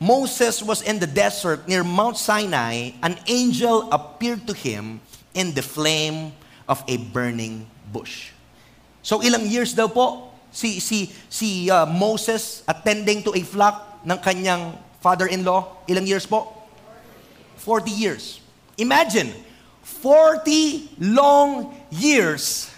Moses 0.00 0.64
was 0.64 0.80
in 0.80 0.96
the 0.96 1.06
desert 1.06 1.68
near 1.68 1.84
Mount 1.84 2.16
Sinai. 2.16 2.96
An 3.04 3.20
angel 3.28 3.92
appeared 3.92 4.48
to 4.48 4.56
him 4.56 5.04
in 5.36 5.52
the 5.52 5.62
flame 5.62 6.32
of 6.64 6.80
a 6.88 6.96
burning 6.96 7.68
bush. 7.92 8.32
So 9.04 9.20
ilang 9.24 9.48
years 9.48 9.72
daw 9.72 9.88
po 9.88 10.32
si 10.52 10.80
si 10.84 11.08
si 11.32 11.72
uh, 11.72 11.88
Moses 11.88 12.60
attending 12.68 13.24
to 13.24 13.32
a 13.32 13.42
flock 13.42 14.04
ng 14.04 14.18
kanyang 14.20 14.76
father-in-law? 15.00 15.88
Ilang 15.88 16.04
years 16.04 16.28
po? 16.28 16.57
40 17.68 17.92
years. 17.92 18.40
Imagine, 18.80 19.28
40 20.00 20.96
long 21.04 21.76
years 21.92 22.72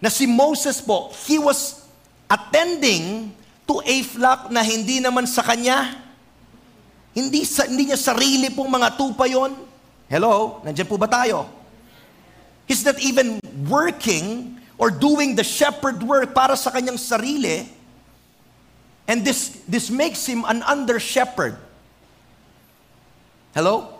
na 0.00 0.08
si 0.08 0.24
Moses 0.24 0.80
po, 0.80 1.12
he 1.28 1.36
was 1.36 1.84
attending 2.24 3.28
to 3.68 3.84
a 3.84 4.00
flock 4.08 4.48
na 4.48 4.64
hindi 4.64 5.04
naman 5.04 5.28
sa 5.28 5.44
kanya. 5.44 6.00
Hindi, 7.12 7.44
sa, 7.44 7.68
hindi 7.68 7.92
niya 7.92 8.00
sarili 8.00 8.48
pong 8.48 8.72
mga 8.72 8.96
tupa 8.96 9.28
yon. 9.28 9.52
Hello? 10.08 10.64
Nandiyan 10.64 10.88
po 10.88 10.96
ba 10.96 11.12
tayo? 11.12 11.44
He's 12.64 12.80
not 12.88 12.96
even 13.04 13.36
working 13.68 14.56
or 14.80 14.88
doing 14.88 15.36
the 15.36 15.44
shepherd 15.44 16.00
work 16.00 16.32
para 16.32 16.56
sa 16.56 16.72
kanyang 16.72 16.96
sarili. 16.96 17.68
And 19.04 19.24
this, 19.24 19.60
this 19.68 19.92
makes 19.92 20.24
him 20.24 20.44
an 20.48 20.64
under 20.64 20.96
shepherd. 20.96 21.60
Hello? 23.52 23.95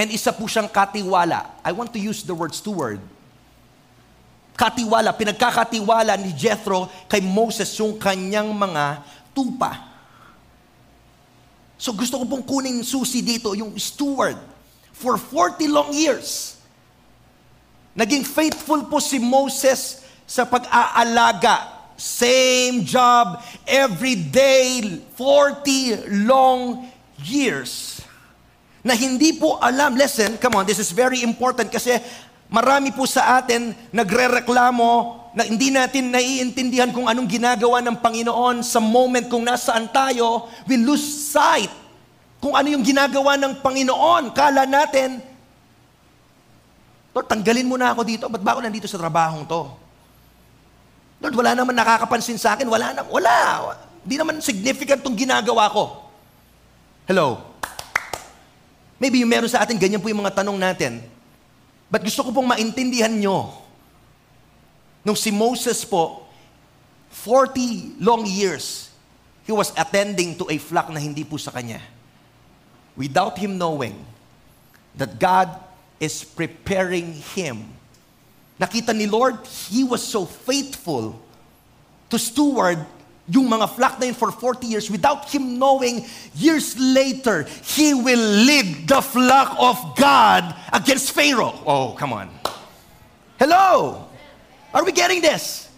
And 0.00 0.08
isa 0.08 0.32
po 0.32 0.48
siyang 0.48 0.72
katiwala. 0.72 1.60
I 1.60 1.76
want 1.76 1.92
to 1.92 2.00
use 2.00 2.24
the 2.24 2.32
word 2.32 2.56
steward. 2.56 3.04
Katiwala, 4.56 5.12
pinagkakatiwala 5.12 6.16
ni 6.16 6.32
Jethro 6.32 6.88
kay 7.04 7.20
Moses 7.20 7.68
yung 7.76 8.00
kanyang 8.00 8.48
mga 8.48 9.04
tupa. 9.36 9.76
So 11.76 11.92
gusto 11.92 12.16
ko 12.16 12.24
pong 12.24 12.48
kunin 12.48 12.80
susi 12.80 13.20
dito, 13.20 13.52
yung 13.52 13.76
steward. 13.76 14.40
For 14.96 15.20
40 15.20 15.68
long 15.68 15.92
years, 15.92 16.56
naging 17.92 18.24
faithful 18.24 18.88
po 18.88 19.04
si 19.04 19.20
Moses 19.20 20.00
sa 20.24 20.48
pag-aalaga. 20.48 21.76
Same 22.00 22.88
job 22.88 23.44
every 23.68 24.16
day, 24.16 24.80
40 25.12 26.08
long 26.24 26.88
years 27.20 27.99
na 28.80 28.96
hindi 28.96 29.36
po 29.36 29.60
alam. 29.60 29.96
Listen, 29.96 30.40
come 30.40 30.60
on, 30.60 30.64
this 30.64 30.80
is 30.80 30.92
very 30.92 31.20
important 31.20 31.68
kasi 31.68 32.00
marami 32.48 32.90
po 32.90 33.04
sa 33.04 33.40
atin 33.40 33.76
nagrereklamo 33.92 35.20
na 35.30 35.46
hindi 35.46 35.70
natin 35.70 36.10
naiintindihan 36.10 36.90
kung 36.90 37.06
anong 37.06 37.28
ginagawa 37.30 37.78
ng 37.86 38.02
Panginoon 38.02 38.66
sa 38.66 38.82
moment 38.82 39.30
kung 39.30 39.46
nasaan 39.46 39.86
tayo, 39.94 40.50
we 40.66 40.74
lose 40.74 41.30
sight 41.30 41.70
kung 42.42 42.56
ano 42.56 42.66
yung 42.72 42.82
ginagawa 42.82 43.38
ng 43.38 43.62
Panginoon. 43.62 44.34
Kala 44.34 44.66
natin, 44.66 45.22
Lord, 47.14 47.28
tanggalin 47.30 47.68
mo 47.68 47.76
na 47.78 47.94
ako 47.94 48.02
dito. 48.02 48.24
Ba't 48.26 48.42
ba 48.42 48.58
ako 48.58 48.60
nandito 48.64 48.86
sa 48.90 48.98
trabahong 48.98 49.46
to? 49.46 49.62
Lord, 51.20 51.36
wala 51.36 51.52
naman 51.52 51.76
nakakapansin 51.76 52.40
sa 52.40 52.56
akin. 52.56 52.66
Wala 52.66 52.96
na, 52.96 53.04
wala. 53.04 53.36
Hindi 54.02 54.16
naman 54.16 54.40
significant 54.40 55.04
tong 55.04 55.14
ginagawa 55.14 55.68
ko. 55.68 56.10
Hello? 57.04 57.49
Maybe 59.00 59.24
yung 59.24 59.32
meron 59.32 59.48
sa 59.48 59.64
atin, 59.64 59.80
ganyan 59.80 59.98
po 59.98 60.12
yung 60.12 60.20
mga 60.20 60.44
tanong 60.44 60.60
natin. 60.60 61.00
But 61.88 62.04
gusto 62.04 62.20
ko 62.20 62.36
pong 62.36 62.52
maintindihan 62.52 63.10
nyo, 63.10 63.48
nung 65.00 65.16
si 65.16 65.32
Moses 65.32 65.82
po, 65.88 66.28
40 67.10 67.96
long 67.98 68.28
years, 68.28 68.92
he 69.48 69.50
was 69.50 69.72
attending 69.74 70.36
to 70.36 70.46
a 70.52 70.60
flock 70.60 70.92
na 70.92 71.00
hindi 71.00 71.24
po 71.24 71.40
sa 71.40 71.50
kanya. 71.50 71.80
Without 72.94 73.40
him 73.40 73.56
knowing 73.56 73.96
that 74.94 75.16
God 75.16 75.48
is 75.98 76.20
preparing 76.22 77.16
him. 77.34 77.72
Nakita 78.60 78.92
ni 78.92 79.08
Lord, 79.08 79.40
he 79.72 79.82
was 79.82 80.04
so 80.04 80.28
faithful 80.28 81.16
to 82.12 82.16
steward 82.20 82.84
yung 83.30 83.46
mga 83.46 83.70
flock 83.70 84.02
na 84.02 84.10
yun 84.10 84.18
for 84.18 84.34
40 84.34 84.66
years 84.66 84.90
without 84.90 85.30
him 85.30 85.58
knowing, 85.58 86.04
years 86.34 86.74
later, 86.78 87.46
he 87.62 87.94
will 87.94 88.26
lead 88.44 88.90
the 88.90 89.00
flock 89.00 89.54
of 89.58 89.78
God 89.94 90.50
against 90.74 91.14
Pharaoh. 91.14 91.54
Oh, 91.64 91.94
come 91.94 92.12
on. 92.12 92.28
Hello? 93.38 94.04
Are 94.74 94.84
we 94.84 94.92
getting 94.92 95.22
this? 95.22 95.70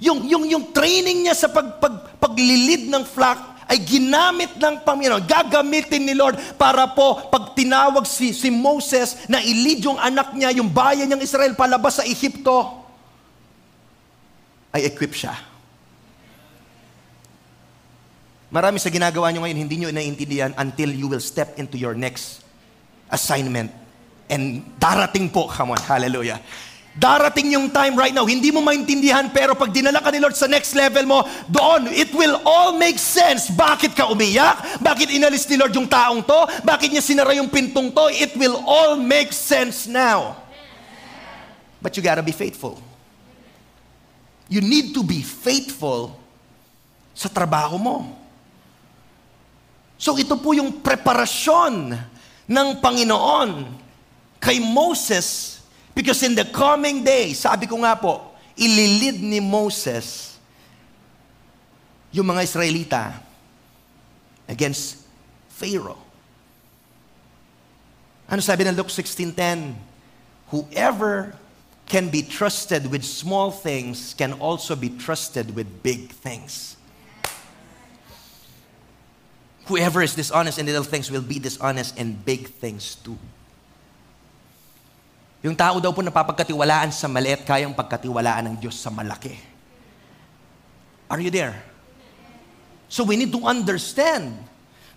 yung, 0.00 0.24
yung, 0.24 0.44
yung 0.48 0.64
training 0.72 1.28
niya 1.28 1.36
sa 1.36 1.48
pag, 1.52 1.76
pag, 1.76 2.16
paglilid 2.16 2.88
ng 2.88 3.04
flock 3.04 3.68
ay 3.70 3.78
ginamit 3.86 4.58
ng 4.58 4.82
Panginoon, 4.82 5.22
gagamitin 5.28 6.02
ni 6.02 6.16
Lord 6.16 6.34
para 6.58 6.90
po 6.90 7.30
pag 7.30 7.54
tinawag 7.54 8.02
si, 8.08 8.34
si 8.34 8.50
Moses 8.50 9.28
na 9.30 9.38
ilid 9.38 9.86
yung 9.86 10.00
anak 10.00 10.34
niya, 10.34 10.50
yung 10.58 10.66
bayan 10.66 11.06
ng 11.06 11.22
Israel 11.22 11.54
palabas 11.54 12.02
sa 12.02 12.04
Ehipto, 12.08 12.82
ay 14.74 14.90
equip 14.90 15.14
siya. 15.14 15.36
Marami 18.50 18.82
sa 18.82 18.90
ginagawa 18.90 19.30
nyo 19.30 19.46
ngayon, 19.46 19.58
hindi 19.62 19.76
nyo 19.78 19.94
naiintindihan 19.94 20.50
until 20.58 20.90
you 20.90 21.06
will 21.06 21.22
step 21.22 21.54
into 21.54 21.78
your 21.78 21.94
next 21.94 22.42
assignment. 23.06 23.70
And 24.26 24.66
darating 24.78 25.30
po, 25.30 25.46
come 25.46 25.70
on, 25.70 25.78
hallelujah. 25.78 26.42
Darating 26.90 27.54
yung 27.54 27.70
time 27.70 27.94
right 27.94 28.10
now, 28.10 28.26
hindi 28.26 28.50
mo 28.50 28.58
maintindihan, 28.58 29.30
pero 29.30 29.54
pag 29.54 29.70
dinala 29.70 30.02
ka 30.02 30.10
ni 30.10 30.18
Lord 30.18 30.34
sa 30.34 30.50
next 30.50 30.74
level 30.74 31.06
mo, 31.06 31.22
doon, 31.46 31.86
it 31.94 32.10
will 32.10 32.42
all 32.42 32.74
make 32.74 32.98
sense. 32.98 33.46
Bakit 33.54 33.94
ka 33.94 34.10
umiyak? 34.10 34.82
Bakit 34.82 35.14
inalis 35.14 35.46
ni 35.46 35.54
Lord 35.54 35.70
yung 35.70 35.86
taong 35.86 36.26
to? 36.26 36.40
Bakit 36.66 36.90
niya 36.90 37.02
sinara 37.06 37.30
yung 37.38 37.46
pintong 37.46 37.94
to? 37.94 38.10
It 38.10 38.34
will 38.34 38.58
all 38.66 38.98
make 38.98 39.30
sense 39.30 39.86
now. 39.86 40.42
But 41.78 41.94
you 41.94 42.02
gotta 42.02 42.26
be 42.26 42.34
faithful. 42.34 42.82
You 44.50 44.58
need 44.58 44.90
to 44.98 45.06
be 45.06 45.22
faithful 45.22 46.18
sa 47.14 47.30
trabaho 47.30 47.78
mo. 47.78 48.19
So 50.00 50.16
ito 50.16 50.40
po 50.40 50.56
yung 50.56 50.80
preparasyon 50.80 51.92
ng 52.48 52.68
Panginoon 52.80 53.68
kay 54.40 54.56
Moses 54.56 55.60
Because 55.94 56.22
in 56.22 56.34
the 56.34 56.48
coming 56.48 57.02
days, 57.04 57.44
sabi 57.44 57.66
ko 57.66 57.76
nga 57.82 57.92
po, 57.92 58.32
ililid 58.56 59.20
ni 59.20 59.36
Moses 59.36 60.38
yung 62.08 62.24
mga 62.24 62.40
Israelita 62.46 63.02
against 64.48 65.04
Pharaoh. 65.52 66.00
Ano 68.32 68.40
sabi 68.40 68.64
ng 68.64 68.72
Luke 68.78 68.88
16.10? 68.88 69.76
Whoever 70.54 71.34
can 71.84 72.08
be 72.08 72.22
trusted 72.22 72.86
with 72.86 73.02
small 73.02 73.50
things 73.50 74.14
can 74.16 74.38
also 74.38 74.72
be 74.78 74.94
trusted 74.94 75.52
with 75.52 75.66
big 75.82 76.14
things. 76.16 76.79
Whoever 79.66 80.02
is 80.02 80.14
dishonest 80.14 80.58
in 80.58 80.66
little 80.66 80.86
things 80.86 81.10
will 81.10 81.24
be 81.24 81.38
dishonest 81.38 81.98
in 81.98 82.14
big 82.14 82.48
things 82.48 82.96
too. 82.96 83.18
Yung 85.40 85.56
tao 85.56 85.80
daw 85.80 85.88
po 85.92 86.04
napapagkatiwalaan 86.04 86.92
sa 86.92 87.08
maliit, 87.08 87.48
kayang 87.48 87.72
pagkatiwalaan 87.72 88.52
ng 88.52 88.56
Diyos 88.60 88.76
sa 88.76 88.92
malaki. 88.92 89.32
Are 91.08 91.20
you 91.20 91.32
there? 91.32 91.56
So 92.92 93.06
we 93.06 93.16
need 93.16 93.32
to 93.32 93.40
understand 93.48 94.36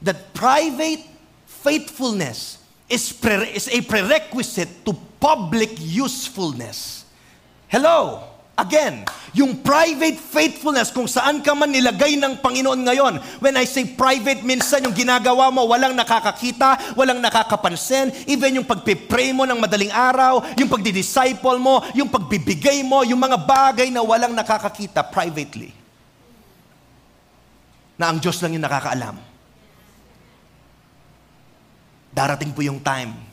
that 0.04 0.36
private 0.36 1.06
faithfulness 1.48 2.60
is, 2.90 3.14
pre- 3.14 3.56
is 3.56 3.72
a 3.72 3.80
prerequisite 3.82 4.84
to 4.84 4.92
public 5.22 5.72
usefulness. 5.80 7.08
Hello? 7.72 8.33
Again, 8.54 9.02
yung 9.34 9.66
private 9.66 10.22
faithfulness, 10.22 10.94
kung 10.94 11.10
saan 11.10 11.42
ka 11.42 11.58
man 11.58 11.74
nilagay 11.74 12.22
ng 12.22 12.38
Panginoon 12.38 12.86
ngayon. 12.86 13.14
When 13.42 13.58
I 13.58 13.66
say 13.66 13.82
private, 13.98 14.46
minsan 14.46 14.86
yung 14.86 14.94
ginagawa 14.94 15.50
mo, 15.50 15.66
walang 15.66 15.98
nakakakita, 15.98 16.94
walang 16.94 17.18
nakakapansin. 17.18 18.14
Even 18.30 18.62
yung 18.62 18.68
pagpipray 18.70 19.34
mo 19.34 19.50
ng 19.50 19.58
madaling 19.58 19.90
araw, 19.90 20.46
yung 20.54 20.70
pagdidisciple 20.70 21.58
mo, 21.58 21.82
yung 21.98 22.14
pagbibigay 22.14 22.86
mo, 22.86 23.02
yung 23.02 23.18
mga 23.18 23.42
bagay 23.42 23.90
na 23.90 24.06
walang 24.06 24.38
nakakakita 24.38 25.02
privately. 25.02 25.74
Na 27.98 28.14
ang 28.14 28.22
Diyos 28.22 28.38
lang 28.38 28.54
yung 28.54 28.66
nakakaalam. 28.70 29.18
Darating 32.14 32.54
po 32.54 32.62
yung 32.62 32.78
time 32.78 33.33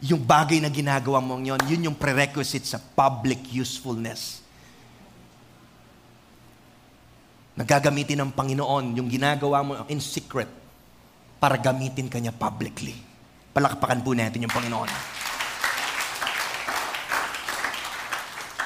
yung 0.00 0.24
bagay 0.24 0.64
na 0.64 0.72
ginagawa 0.72 1.20
mo 1.20 1.36
yon, 1.36 1.60
yun 1.68 1.92
yung 1.92 1.96
prerequisite 1.96 2.64
sa 2.64 2.80
public 2.80 3.52
usefulness. 3.52 4.40
Nagagamitin 7.52 8.24
ng 8.24 8.32
Panginoon 8.32 8.96
yung 8.96 9.08
ginagawa 9.12 9.60
mo 9.60 9.72
in 9.92 10.00
secret 10.00 10.48
para 11.36 11.60
gamitin 11.60 12.08
kanya 12.08 12.32
publicly. 12.32 12.96
Palakpakan 13.52 14.00
po 14.00 14.16
natin 14.16 14.48
yung 14.48 14.54
Panginoon. 14.54 14.88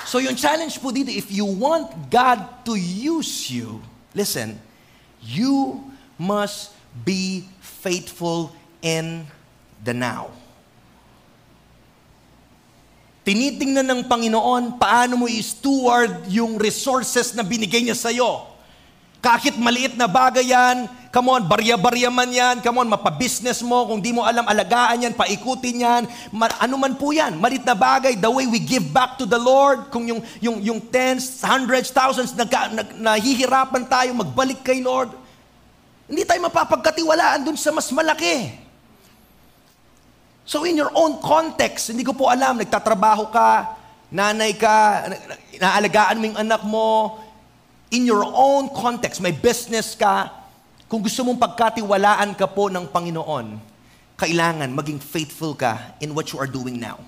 So 0.07 0.23
yung 0.23 0.39
challenge 0.39 0.79
po 0.79 0.95
dito, 0.95 1.11
if 1.11 1.35
you 1.35 1.43
want 1.43 1.91
God 2.07 2.63
to 2.71 2.79
use 2.79 3.51
you, 3.51 3.83
listen, 4.15 4.63
you 5.19 5.83
must 6.15 6.71
be 7.03 7.51
faithful 7.59 8.55
in 8.79 9.27
the 9.83 9.91
now. 9.91 10.31
Tinitingnan 13.25 13.89
ng 13.89 14.01
Panginoon 14.05 14.77
paano 14.77 15.25
mo 15.25 15.27
i-steward 15.27 16.29
yung 16.29 16.61
resources 16.61 17.33
na 17.33 17.41
binigay 17.41 17.81
niya 17.81 17.97
sa 17.97 18.13
iyo. 18.13 18.53
Kahit 19.25 19.57
maliit 19.57 19.97
na 19.97 20.05
bagay 20.05 20.53
yan, 20.53 20.85
come 21.09 21.33
on, 21.33 21.49
barya-barya 21.49 22.13
man 22.13 22.29
yan, 22.29 22.61
come 22.61 22.85
on, 22.85 22.89
mapabusiness 22.93 23.65
mo, 23.65 23.89
kung 23.89 24.05
di 24.05 24.13
mo 24.13 24.21
alam, 24.29 24.45
alagaan 24.45 25.09
yan, 25.09 25.17
paikutin 25.17 25.81
yan, 25.81 26.03
ma- 26.29 26.53
ano 26.61 26.77
man 26.77 26.93
po 27.01 27.17
yan, 27.17 27.41
maliit 27.41 27.65
na 27.65 27.73
bagay, 27.73 28.13
the 28.13 28.29
way 28.29 28.45
we 28.45 28.61
give 28.61 28.85
back 28.93 29.17
to 29.17 29.25
the 29.25 29.41
Lord, 29.41 29.89
kung 29.89 30.05
yung, 30.05 30.21
yung, 30.45 30.61
yung 30.61 30.81
tens, 30.93 31.41
hundreds, 31.41 31.89
thousands, 31.89 32.37
nag, 32.37 32.53
nag, 32.53 33.01
nahihirapan 33.01 33.89
tayo 33.89 34.13
magbalik 34.13 34.61
kay 34.61 34.85
Lord, 34.85 35.09
hindi 36.05 36.29
tayo 36.29 36.45
mapapagkatiwalaan 36.45 37.41
dun 37.49 37.57
sa 37.57 37.73
mas 37.73 37.89
malaki. 37.89 38.64
So 40.45 40.69
in 40.69 40.77
your 40.77 40.93
own 40.93 41.25
context, 41.25 41.89
hindi 41.89 42.05
ko 42.05 42.13
po 42.13 42.29
alam, 42.29 42.61
nagtatrabaho 42.61 43.33
ka, 43.33 43.81
nanay 44.13 44.53
ka, 44.61 45.09
naalagaan 45.57 46.21
mo 46.21 46.25
yung 46.29 46.41
anak 46.41 46.63
mo, 46.69 47.19
in 47.89 48.05
your 48.05 48.25
own 48.29 48.69
context, 48.77 49.25
may 49.25 49.33
business 49.33 49.97
ka, 49.97 50.29
kung 50.85 51.01
gusto 51.01 51.25
mong 51.25 51.41
pagkatiwalaan 51.41 52.37
ka 52.37 52.45
po 52.45 52.69
ng 52.69 52.93
Panginoon, 52.93 53.57
kailangan 54.21 54.69
maging 54.71 55.01
faithful 55.01 55.57
ka 55.57 55.97
in 55.99 56.13
what 56.13 56.29
you 56.29 56.37
are 56.37 56.47
doing 56.47 56.77
now. 56.77 57.01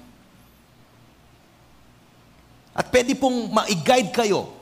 At 2.72 2.88
pwede 2.88 3.12
pong 3.16 3.52
ma-guide 3.52 4.12
kayo 4.12 4.52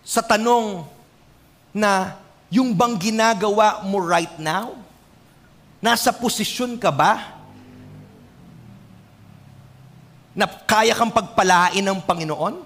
sa 0.00 0.24
tanong 0.24 0.84
na 1.76 2.16
yung 2.48 2.72
bang 2.72 2.96
ginagawa 2.96 3.84
mo 3.84 4.00
right 4.00 4.36
now, 4.40 4.74
nasa 5.80 6.08
posisyon 6.10 6.80
ka 6.80 6.88
ba 6.92 7.39
na 10.34 10.46
kaya 10.46 10.94
kang 10.94 11.10
pagpalain 11.10 11.82
ng 11.82 11.98
Panginoon 12.06 12.62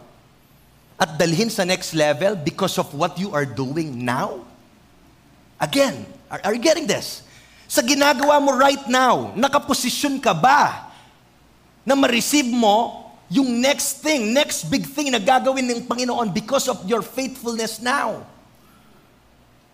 at 1.00 1.16
dalhin 1.18 1.48
sa 1.50 1.64
next 1.64 1.96
level 1.96 2.36
because 2.36 2.76
of 2.76 2.86
what 2.92 3.16
you 3.16 3.32
are 3.32 3.48
doing 3.48 4.04
now? 4.04 4.44
Again, 5.58 6.04
are, 6.28 6.40
are 6.50 6.54
you 6.54 6.62
getting 6.62 6.86
this? 6.86 7.24
Sa 7.64 7.80
ginagawa 7.80 8.38
mo 8.38 8.52
right 8.54 8.84
now, 8.86 9.32
nakaposisyon 9.34 10.20
ka 10.20 10.36
ba 10.36 10.92
na 11.82 11.96
ma-receive 11.96 12.46
mo 12.46 13.08
yung 13.32 13.58
next 13.58 14.04
thing, 14.04 14.30
next 14.30 14.68
big 14.68 14.84
thing 14.86 15.10
na 15.10 15.18
gagawin 15.18 15.64
ng 15.64 15.82
Panginoon 15.88 16.30
because 16.30 16.70
of 16.70 16.84
your 16.86 17.02
faithfulness 17.02 17.82
now? 17.82 18.22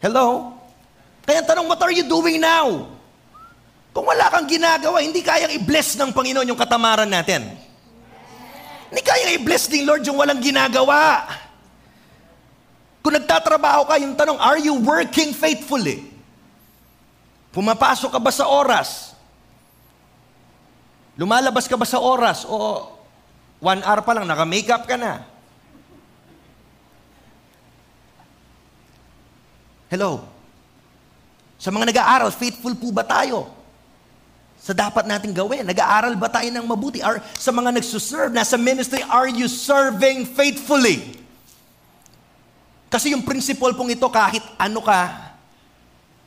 Hello? 0.01 0.57
Kaya 1.29 1.45
tanong, 1.45 1.69
what 1.69 1.83
are 1.85 1.93
you 1.93 2.09
doing 2.09 2.41
now? 2.41 2.89
Kung 3.93 4.07
wala 4.09 4.33
kang 4.33 4.49
ginagawa, 4.49 5.05
hindi 5.05 5.21
kayang 5.21 5.53
i-bless 5.61 5.99
ng 5.99 6.15
Panginoon 6.15 6.49
yung 6.49 6.57
katamaran 6.57 7.11
natin. 7.11 7.60
Hindi 8.91 9.03
kaya 9.07 9.39
i-bless 9.39 9.71
ng 9.71 9.87
Lord 9.87 10.03
yung 10.03 10.19
walang 10.19 10.43
ginagawa. 10.43 11.23
Kung 13.01 13.15
nagtatrabaho 13.15 13.87
ka, 13.87 14.03
yung 14.03 14.19
tanong, 14.19 14.37
are 14.43 14.59
you 14.59 14.75
working 14.83 15.31
faithfully? 15.31 16.11
Pumapasok 17.55 18.19
ka 18.19 18.21
ba 18.21 18.35
sa 18.35 18.51
oras? 18.51 19.15
Lumalabas 21.15 21.71
ka 21.71 21.79
ba 21.79 21.87
sa 21.87 22.03
oras? 22.03 22.43
O 22.45 22.91
one 23.63 23.81
hour 23.87 24.03
pa 24.03 24.13
lang, 24.13 24.27
naka-makeup 24.27 24.85
ka 24.85 24.99
na? 24.99 25.23
Hello? 29.91 30.27
Sa 31.61 31.71
mga 31.71 31.95
nag-aaral, 31.95 32.31
faithful 32.35 32.75
po 32.75 32.91
ba 32.91 33.07
tayo? 33.07 33.60
Sa 34.61 34.77
dapat 34.77 35.09
nating 35.09 35.33
gawin? 35.33 35.65
Nag-aaral 35.65 36.13
ba 36.21 36.29
tayo 36.29 36.47
ng 36.53 36.67
mabuti? 36.69 37.01
Are, 37.01 37.25
sa 37.35 37.49
mga 37.49 37.81
nagsuserve, 37.81 38.29
nasa 38.29 38.61
ministry, 38.61 39.01
are 39.09 39.33
you 39.33 39.49
serving 39.49 40.29
faithfully? 40.29 41.17
Kasi 42.93 43.17
yung 43.17 43.25
principle 43.25 43.73
pong 43.73 43.97
ito, 43.97 44.05
kahit 44.13 44.45
ano 44.61 44.85
ka, 44.85 45.33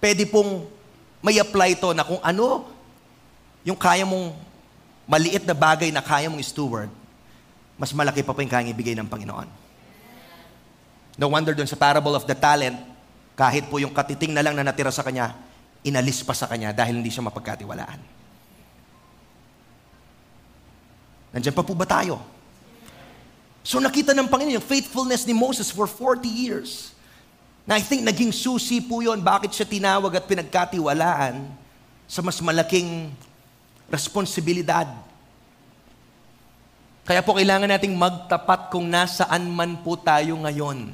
pwede 0.01 0.25
pong 0.25 0.65
may 1.21 1.37
apply 1.37 1.77
to 1.77 1.93
na 1.93 2.01
kung 2.01 2.19
ano 2.25 2.67
yung 3.61 3.77
kaya 3.77 4.03
mong 4.03 4.35
maliit 5.05 5.45
na 5.45 5.55
bagay 5.55 5.93
na 5.93 6.01
kaya 6.01 6.27
mong 6.27 6.41
steward, 6.41 6.89
mas 7.77 7.93
malaki 7.93 8.25
pa 8.25 8.33
po 8.33 8.41
yung 8.41 8.51
kayang 8.51 8.71
ibigay 8.73 8.97
ng 8.97 9.07
Panginoon. 9.07 9.47
No 11.19 11.29
wonder 11.29 11.53
dun 11.53 11.69
sa 11.69 11.77
parable 11.77 12.17
of 12.17 12.25
the 12.25 12.33
talent, 12.33 12.79
kahit 13.37 13.69
po 13.69 13.77
yung 13.77 13.93
katiting 13.93 14.33
na 14.33 14.41
lang 14.41 14.57
na 14.57 14.65
natira 14.65 14.89
sa 14.89 15.05
kanya, 15.05 15.37
inalis 15.85 16.25
pa 16.25 16.33
sa 16.33 16.49
kanya 16.49 16.73
dahil 16.73 16.97
hindi 16.97 17.11
siya 17.11 17.27
mapagkatiwalaan. 17.27 18.22
Nandiyan 21.33 21.55
pa 21.57 21.65
po 21.65 21.73
ba 21.73 21.89
tayo? 21.89 22.21
So 23.65 23.81
nakita 23.81 24.13
ng 24.13 24.29
Panginoon 24.29 24.61
yung 24.61 24.69
faithfulness 24.69 25.25
ni 25.25 25.33
Moses 25.33 25.73
for 25.73 25.89
40 25.89 26.29
years. 26.29 26.93
Na 27.65 27.79
I 27.79 27.83
think 27.83 28.05
naging 28.05 28.29
susi 28.29 28.79
po 28.79 29.01
yon 29.01 29.19
bakit 29.23 29.51
siya 29.51 29.65
tinawag 29.65 30.13
at 30.19 30.29
pinagkatiwalaan 30.29 31.47
sa 32.05 32.21
mas 32.21 32.37
malaking 32.43 33.09
responsibilidad 33.89 34.85
kaya 37.03 37.19
po 37.19 37.35
kailangan 37.35 37.67
nating 37.67 37.91
magtapat 37.99 38.71
kung 38.71 38.87
nasaan 38.87 39.51
man 39.51 39.75
po 39.83 39.99
tayo 39.99 40.39
ngayon. 40.39 40.87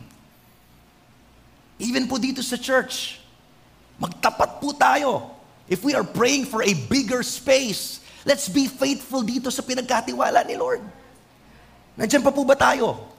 Even 1.77 2.09
po 2.09 2.17
dito 2.17 2.41
sa 2.41 2.57
church, 2.57 3.21
magtapat 4.01 4.57
po 4.57 4.73
tayo. 4.73 5.37
If 5.69 5.85
we 5.85 5.93
are 5.93 6.03
praying 6.03 6.49
for 6.49 6.65
a 6.65 6.73
bigger 6.89 7.21
space, 7.21 8.01
let's 8.23 8.47
be 8.47 8.67
faithful 8.67 9.23
dito 9.23 9.47
sa 9.51 9.63
pinagkatiwala 9.63 10.43
ni 10.47 10.55
Lord. 10.55 10.83
Nandiyan 11.99 12.23
pa 12.23 12.31
po 12.31 12.47
ba 12.47 12.55
tayo? 12.55 13.09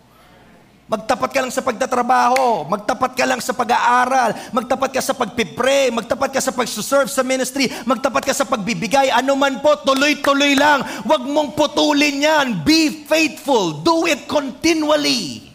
Magtapat 0.91 1.31
ka 1.31 1.39
lang 1.39 1.55
sa 1.55 1.63
pagtatrabaho, 1.63 2.67
magtapat 2.67 3.15
ka 3.15 3.23
lang 3.23 3.39
sa 3.39 3.55
pag-aaral, 3.55 4.35
magtapat 4.51 4.91
ka 4.91 4.99
sa 4.99 5.15
pagpipray, 5.15 5.87
magtapat 5.95 6.35
ka 6.35 6.43
sa 6.43 6.51
pagsuserve 6.51 7.07
sa 7.07 7.23
ministry, 7.23 7.71
magtapat 7.87 8.27
ka 8.27 8.35
sa 8.35 8.43
pagbibigay, 8.43 9.07
ano 9.15 9.39
man 9.39 9.63
po, 9.63 9.79
tuloy-tuloy 9.87 10.59
lang. 10.59 10.83
Huwag 11.07 11.23
mong 11.31 11.55
putulin 11.55 12.27
yan. 12.27 12.47
Be 12.67 13.07
faithful. 13.07 13.87
Do 13.87 14.11
it 14.11 14.27
continually. 14.27 15.50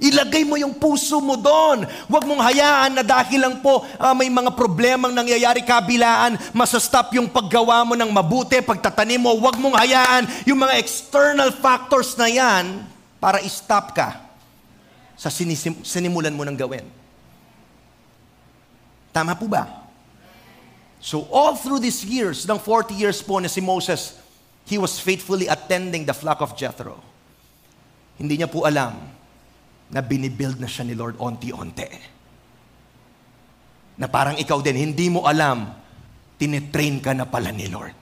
Ilagay 0.00 0.48
mo 0.48 0.56
yung 0.56 0.72
puso 0.72 1.20
mo 1.20 1.36
doon. 1.36 1.84
Huwag 2.08 2.24
mong 2.24 2.40
hayaan 2.40 2.96
na 2.96 3.04
dahil 3.04 3.36
lang 3.36 3.60
po 3.60 3.84
uh, 3.84 4.16
may 4.16 4.32
mga 4.32 4.56
problemang 4.56 5.12
nangyayari 5.12 5.60
kabilaan, 5.60 6.40
masastop 6.56 7.12
yung 7.12 7.28
paggawa 7.28 7.84
mo 7.84 7.92
ng 7.92 8.08
mabuti, 8.08 8.64
pagtatanim 8.64 9.20
mo. 9.20 9.36
Huwag 9.36 9.60
mong 9.60 9.76
hayaan 9.76 10.24
yung 10.48 10.56
mga 10.56 10.80
external 10.80 11.52
factors 11.52 12.16
na 12.16 12.32
yan 12.32 12.88
para 13.20 13.44
stop 13.44 13.92
ka 13.92 14.24
sa 15.20 15.28
sinisim- 15.28 15.84
sinimulan 15.84 16.32
mo 16.32 16.48
ng 16.48 16.56
gawin. 16.56 16.88
Tama 19.12 19.36
po 19.36 19.44
ba? 19.52 19.68
So 20.96 21.28
all 21.28 21.60
through 21.60 21.84
these 21.84 22.00
years, 22.08 22.48
ng 22.48 22.56
40 22.56 22.96
years 22.96 23.20
po 23.20 23.36
na 23.36 23.52
si 23.52 23.60
Moses, 23.60 24.16
he 24.64 24.80
was 24.80 24.96
faithfully 24.96 25.44
attending 25.44 26.08
the 26.08 26.16
flock 26.16 26.40
of 26.40 26.56
Jethro. 26.56 26.96
Hindi 28.16 28.40
niya 28.40 28.48
po 28.48 28.64
alam 28.64 29.19
na 29.90 30.00
binibuild 30.00 30.62
na 30.62 30.70
siya 30.70 30.86
ni 30.86 30.94
Lord 30.94 31.18
onti-onti. 31.18 31.90
Na 33.98 34.06
parang 34.06 34.38
ikaw 34.38 34.62
din, 34.62 34.78
hindi 34.78 35.10
mo 35.10 35.26
alam, 35.26 35.74
tinitrain 36.38 37.02
ka 37.02 37.12
na 37.12 37.26
pala 37.26 37.50
ni 37.50 37.66
Lord. 37.68 37.98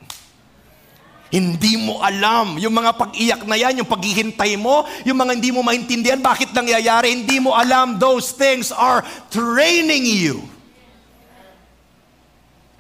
Hindi 1.29 1.77
mo 1.77 2.01
alam. 2.01 2.57
Yung 2.57 2.73
mga 2.73 2.97
pag-iyak 2.97 3.45
na 3.45 3.57
yan, 3.61 3.85
yung 3.85 3.91
paghihintay 3.91 4.57
mo, 4.57 4.89
yung 5.05 5.19
mga 5.21 5.33
hindi 5.37 5.53
mo 5.53 5.61
maintindihan, 5.61 6.21
bakit 6.21 6.57
nangyayari, 6.57 7.13
hindi 7.13 7.37
mo 7.37 7.53
alam. 7.53 8.01
Those 8.01 8.33
things 8.33 8.73
are 8.73 9.05
training 9.29 10.09
you. 10.09 10.41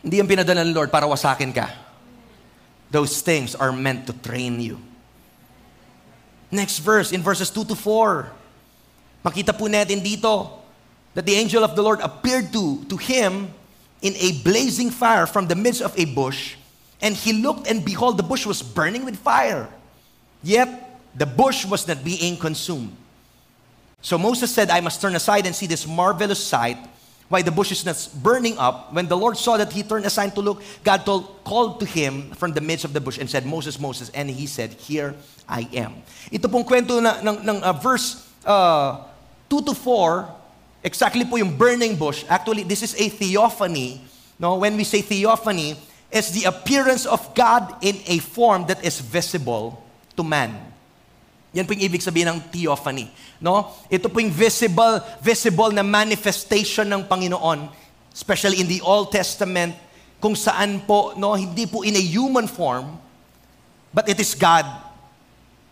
Hindi 0.01 0.25
yung 0.25 0.31
pinadala 0.31 0.64
ng 0.64 0.73
Lord 0.73 0.88
para 0.88 1.05
wasakin 1.05 1.53
ka. 1.53 1.68
Those 2.88 3.21
things 3.21 3.53
are 3.53 3.68
meant 3.68 4.09
to 4.09 4.16
train 4.16 4.57
you. 4.57 4.81
Next 6.49 6.81
verse, 6.81 7.12
in 7.12 7.21
verses 7.21 7.53
2 7.53 7.68
to 7.68 7.77
4. 7.77 8.38
Makita 9.24 9.57
po 9.57 9.66
natin 9.66 10.02
dito 10.02 10.62
that 11.14 11.26
the 11.26 11.35
angel 11.35 11.64
of 11.64 11.74
the 11.74 11.83
Lord 11.83 12.00
appeared 12.00 12.52
to, 12.52 12.85
to 12.87 12.96
him 12.96 13.50
in 14.02 14.14
a 14.14 14.38
blazing 14.46 14.90
fire 14.90 15.26
from 15.26 15.48
the 15.48 15.59
midst 15.59 15.83
of 15.83 15.90
a 15.98 16.07
bush 16.07 16.59
And 17.00 17.14
he 17.14 17.33
looked, 17.33 17.70
and 17.70 17.85
behold, 17.85 18.16
the 18.16 18.22
bush 18.22 18.44
was 18.44 18.62
burning 18.62 19.04
with 19.04 19.16
fire. 19.16 19.68
Yet 20.42 20.68
the 21.14 21.26
bush 21.26 21.64
was 21.64 21.87
not 21.87 22.02
being 22.02 22.37
consumed. 22.37 22.94
So 24.00 24.18
Moses 24.18 24.52
said, 24.52 24.70
I 24.70 24.81
must 24.81 25.00
turn 25.00 25.14
aside 25.14 25.46
and 25.46 25.54
see 25.54 25.66
this 25.66 25.87
marvelous 25.87 26.44
sight, 26.44 26.78
why 27.28 27.42
the 27.42 27.50
bush 27.50 27.70
is 27.70 27.85
not 27.85 28.09
burning 28.22 28.59
up. 28.59 28.92
When 28.92 29.07
the 29.07 29.16
Lord 29.16 29.37
saw 29.37 29.57
that 29.57 29.72
he 29.72 29.83
turned 29.83 30.07
aside 30.07 30.35
to 30.35 30.40
look, 30.40 30.62
God 30.83 31.04
told, 31.04 31.44
called 31.44 31.81
to 31.81 31.87
him 31.87 32.31
from 32.33 32.52
the 32.52 32.61
midst 32.61 32.85
of 32.85 32.92
the 32.92 33.00
bush 33.00 33.18
and 33.18 33.31
said, 33.31 33.46
Moses, 33.46 33.78
Moses. 33.78 34.09
And 34.11 34.31
he 34.31 34.46
said, 34.46 34.72
Here 34.74 35.14
I 35.48 35.68
am. 35.74 36.02
Ito 36.33 36.48
pong 36.48 36.64
kwento 36.64 37.02
na, 37.02 37.20
ng, 37.20 37.46
ng 37.46 37.62
uh, 37.62 37.72
verse 37.74 38.28
uh, 38.48 39.04
2 39.52 39.62
to 39.62 39.74
4, 39.76 40.24
exactly 40.82 41.28
po 41.28 41.37
yung 41.37 41.52
burning 41.52 41.94
bush. 41.94 42.24
Actually, 42.28 42.64
this 42.64 42.80
is 42.80 42.96
a 42.96 43.12
theophany. 43.12 44.00
No, 44.40 44.56
when 44.56 44.76
we 44.76 44.84
say 44.88 45.04
theophany, 45.04 45.76
is 46.08 46.32
the 46.32 46.48
appearance 46.48 47.04
of 47.04 47.20
God 47.37 47.84
in 47.84 48.00
a 48.08 48.18
form 48.18 48.64
that 48.72 48.80
is 48.80 48.96
visible 49.00 49.76
to 50.16 50.24
man. 50.24 50.56
Yan 51.52 51.68
po 51.68 51.76
yung 51.76 51.84
ibig 51.84 52.00
sabihin 52.00 52.32
ng 52.32 52.40
theophany. 52.48 53.12
No? 53.40 53.72
Ito 53.92 54.08
po 54.08 54.20
yung 54.20 54.32
visible, 54.32 55.04
visible 55.20 55.72
na 55.72 55.84
manifestation 55.84 56.88
ng 56.88 57.04
Panginoon, 57.04 57.68
especially 58.12 58.61
in 58.61 58.68
the 58.68 58.80
Old 58.80 59.12
Testament, 59.12 59.76
kung 60.18 60.32
saan 60.32 60.82
po, 60.82 61.12
no, 61.14 61.37
hindi 61.37 61.68
po 61.68 61.84
in 61.84 61.94
a 61.94 62.02
human 62.02 62.48
form, 62.48 62.98
but 63.92 64.08
it 64.08 64.18
is 64.18 64.34
God 64.34 64.66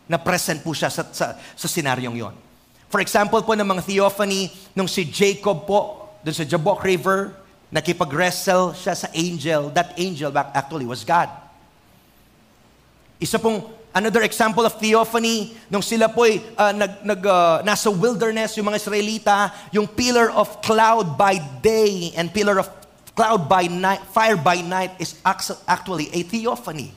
na 0.06 0.16
present 0.20 0.62
po 0.62 0.70
siya 0.70 0.92
sa, 0.92 1.02
sa, 1.10 1.34
sa 1.34 1.66
senaryong 1.66 2.14
yon. 2.14 2.45
For 2.86 3.02
example 3.02 3.42
po 3.42 3.52
ng 3.58 3.66
mga 3.66 3.82
theophany, 3.82 4.50
nung 4.74 4.86
si 4.86 5.06
Jacob 5.06 5.66
po, 5.66 6.10
dun 6.22 6.34
sa 6.34 6.46
Jabbok 6.46 6.82
River, 6.86 7.34
nakipag-wrestle 7.70 8.74
siya 8.78 8.94
sa 8.94 9.08
angel. 9.10 9.74
That 9.74 9.94
angel 9.98 10.30
actually 10.34 10.86
was 10.86 11.02
God. 11.02 11.26
Isa 13.18 13.42
pong 13.42 13.64
another 13.96 14.22
example 14.22 14.62
of 14.68 14.76
theophany, 14.76 15.56
nung 15.72 15.80
sila 15.80 16.06
po'y 16.12 16.44
uh, 16.54 16.70
nag, 16.76 16.92
nag, 17.00 17.22
uh, 17.24 17.64
nasa 17.64 17.88
wilderness, 17.88 18.54
yung 18.60 18.68
mga 18.68 18.78
Israelita, 18.84 19.36
yung 19.72 19.88
pillar 19.88 20.28
of 20.36 20.60
cloud 20.60 21.16
by 21.16 21.40
day 21.64 22.12
and 22.14 22.28
pillar 22.28 22.60
of 22.60 22.68
cloud 23.16 23.48
by 23.48 23.64
night, 23.66 24.04
fire 24.12 24.36
by 24.36 24.60
night 24.60 24.92
is 25.00 25.16
actually 25.64 26.12
a 26.12 26.20
theophany. 26.28 26.92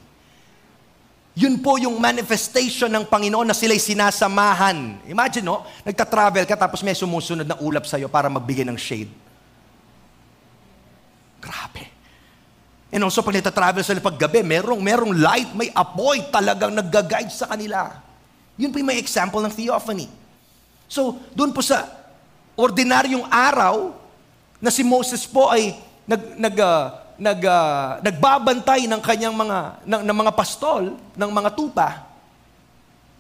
Yun 1.38 1.62
po 1.62 1.78
yung 1.78 1.98
manifestation 2.02 2.90
ng 2.90 3.06
Panginoon 3.06 3.48
na 3.48 3.56
sila'y 3.56 3.80
sinasamahan. 3.80 5.06
Imagine, 5.08 5.46
no? 5.46 5.64
Nagta-travel 5.86 6.44
ka 6.44 6.58
tapos 6.58 6.82
may 6.84 6.98
sumusunod 6.98 7.46
na 7.46 7.58
ulap 7.62 7.86
sa'yo 7.86 8.10
para 8.10 8.28
magbigay 8.28 8.66
ng 8.68 8.76
shade. 8.76 9.12
Grabe. 11.40 11.88
And 12.90 13.06
also, 13.06 13.22
pag 13.22 13.38
nagtatravel 13.38 13.86
sila 13.86 14.02
paggabi, 14.02 14.42
merong, 14.42 14.82
merong 14.82 15.14
light, 15.14 15.54
may 15.54 15.70
apoy 15.72 16.26
talagang 16.34 16.74
nag-guide 16.74 17.32
sa 17.32 17.46
kanila. 17.46 18.02
Yun 18.60 18.74
po 18.74 18.82
yung 18.82 18.90
may 18.90 19.00
example 19.00 19.40
ng 19.46 19.54
theophany. 19.54 20.10
So, 20.90 21.22
doon 21.38 21.54
po 21.54 21.62
sa 21.62 21.86
ordinaryong 22.58 23.30
araw, 23.30 23.94
na 24.60 24.68
si 24.68 24.84
Moses 24.84 25.24
po 25.24 25.48
ay 25.48 25.80
nag, 26.04 26.36
nag, 26.36 26.56
uh, 26.60 26.92
nag, 27.20 27.40
uh, 27.44 28.00
nagbabantay 28.00 28.88
ng 28.88 29.02
kanyang 29.04 29.36
mga, 29.36 29.84
ng, 29.84 30.02
ng 30.08 30.18
mga 30.24 30.32
pastol, 30.32 30.96
ng 30.96 31.32
mga 31.36 31.50
tupa, 31.52 32.08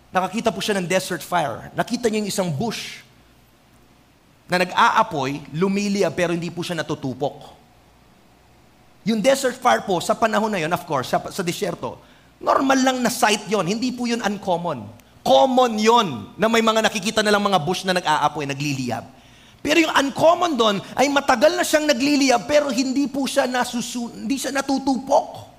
nakakita 0.09 0.49
po 0.55 0.63
siya 0.63 0.79
ng 0.79 0.87
desert 0.87 1.21
fire. 1.21 1.67
Nakita 1.75 2.07
niya 2.07 2.23
yung 2.23 2.31
isang 2.31 2.49
bush 2.49 3.03
na 4.49 4.63
nag-aapoy, 4.63 5.43
lumiliyab, 5.53 6.15
pero 6.15 6.33
hindi 6.33 6.49
po 6.49 6.63
siya 6.65 6.79
natutupok. 6.79 7.59
Yung 9.05 9.19
desert 9.19 9.59
fire 9.59 9.83
po, 9.83 9.99
sa 10.01 10.15
panahon 10.15 10.49
na 10.49 10.63
yon, 10.63 10.71
of 10.73 10.81
course, 10.87 11.11
sa, 11.11 11.19
sa 11.29 11.43
disyerto, 11.43 11.99
normal 12.39 12.79
lang 12.79 12.97
na 13.03 13.11
sight 13.11 13.45
yon, 13.51 13.67
hindi 13.67 13.91
po 13.91 14.07
yun 14.07 14.23
uncommon. 14.23 14.87
Common 15.21 15.75
yon 15.75 16.07
na 16.39 16.47
may 16.47 16.63
mga 16.63 16.87
nakikita 16.87 17.19
na 17.19 17.35
lang 17.35 17.43
mga 17.43 17.59
bush 17.61 17.83
na 17.83 17.93
nag-aapoy, 17.93 18.47
nagliliyab. 18.47 19.18
Pero 19.59 19.83
yung 19.83 19.91
uncommon 19.91 20.55
doon 20.55 20.77
ay 20.95 21.11
matagal 21.11 21.51
na 21.55 21.67
siyang 21.67 21.87
nagliliyab 21.91 22.47
pero 22.47 22.71
hindi 22.71 23.11
po 23.11 23.27
siya 23.27 23.43
nasusu 23.43 24.15
hindi 24.15 24.39
siya 24.39 24.55
natutupok. 24.55 25.51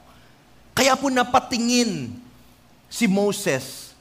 Kaya 0.72 0.96
po 0.96 1.12
napatingin 1.12 2.16
si 2.88 3.04
Moses 3.04 3.92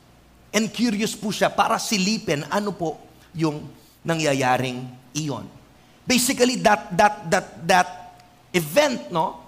and 0.55 0.71
curious 0.71 1.13
po 1.13 1.35
siya 1.35 1.51
para 1.51 1.75
silipin 1.75 2.47
ano 2.47 2.71
po 2.71 2.95
yung 3.35 3.67
nangyayaring 4.07 4.87
iyon. 5.11 5.43
Basically 6.07 6.55
that 6.63 6.89
that 6.95 7.15
that 7.27 7.47
that 7.67 7.89
event, 8.53 9.11
no? 9.11 9.43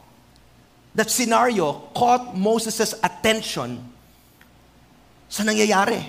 That 0.93 1.09
scenario 1.09 1.87
caught 1.95 2.35
Moses' 2.35 2.93
attention 2.99 3.79
sa 5.31 5.47
nangyayari. 5.47 6.03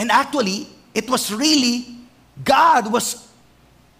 And 0.00 0.08
actually, 0.08 0.64
it 0.96 1.04
was 1.10 1.28
really, 1.28 1.99
God 2.40 2.92
was 2.92 3.28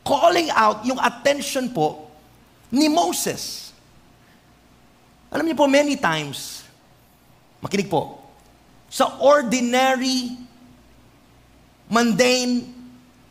calling 0.05 0.49
out 0.53 0.83
yung 0.85 0.99
attention 0.99 1.71
po 1.71 2.09
ni 2.73 2.89
Moses. 2.89 3.75
Alam 5.31 5.47
niyo 5.47 5.57
po, 5.59 5.71
many 5.71 5.95
times, 5.95 6.67
makinig 7.63 7.87
po, 7.87 8.19
sa 8.91 9.21
ordinary, 9.23 10.35
mundane 11.87 12.81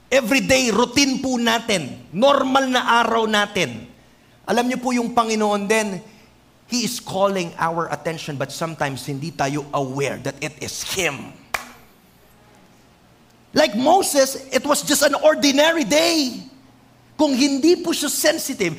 Everyday 0.09 0.73
routine 0.73 1.21
po 1.21 1.37
natin. 1.37 2.09
Normal 2.09 2.65
na 2.65 3.05
araw 3.05 3.29
natin. 3.29 3.85
Alam 4.49 4.65
niyo 4.65 4.81
po 4.81 4.89
yung 4.89 5.13
Panginoon 5.13 5.69
din, 5.69 6.01
He 6.65 6.81
is 6.81 6.97
calling 6.97 7.53
our 7.61 7.89
attention 7.93 8.33
but 8.33 8.49
sometimes 8.49 9.05
hindi 9.05 9.29
tayo 9.29 9.69
aware 9.69 10.17
that 10.25 10.33
it 10.41 10.57
is 10.65 10.81
Him. 10.97 11.29
Like 13.53 13.73
Moses, 13.73 14.47
it 14.53 14.61
was 14.61 14.85
just 14.85 15.01
an 15.01 15.15
ordinary 15.17 15.83
day. 15.83 16.45
Kung 17.17 17.33
hindi 17.33 17.81
po 17.81 17.91
siya 17.91 18.07
sensitive, 18.07 18.77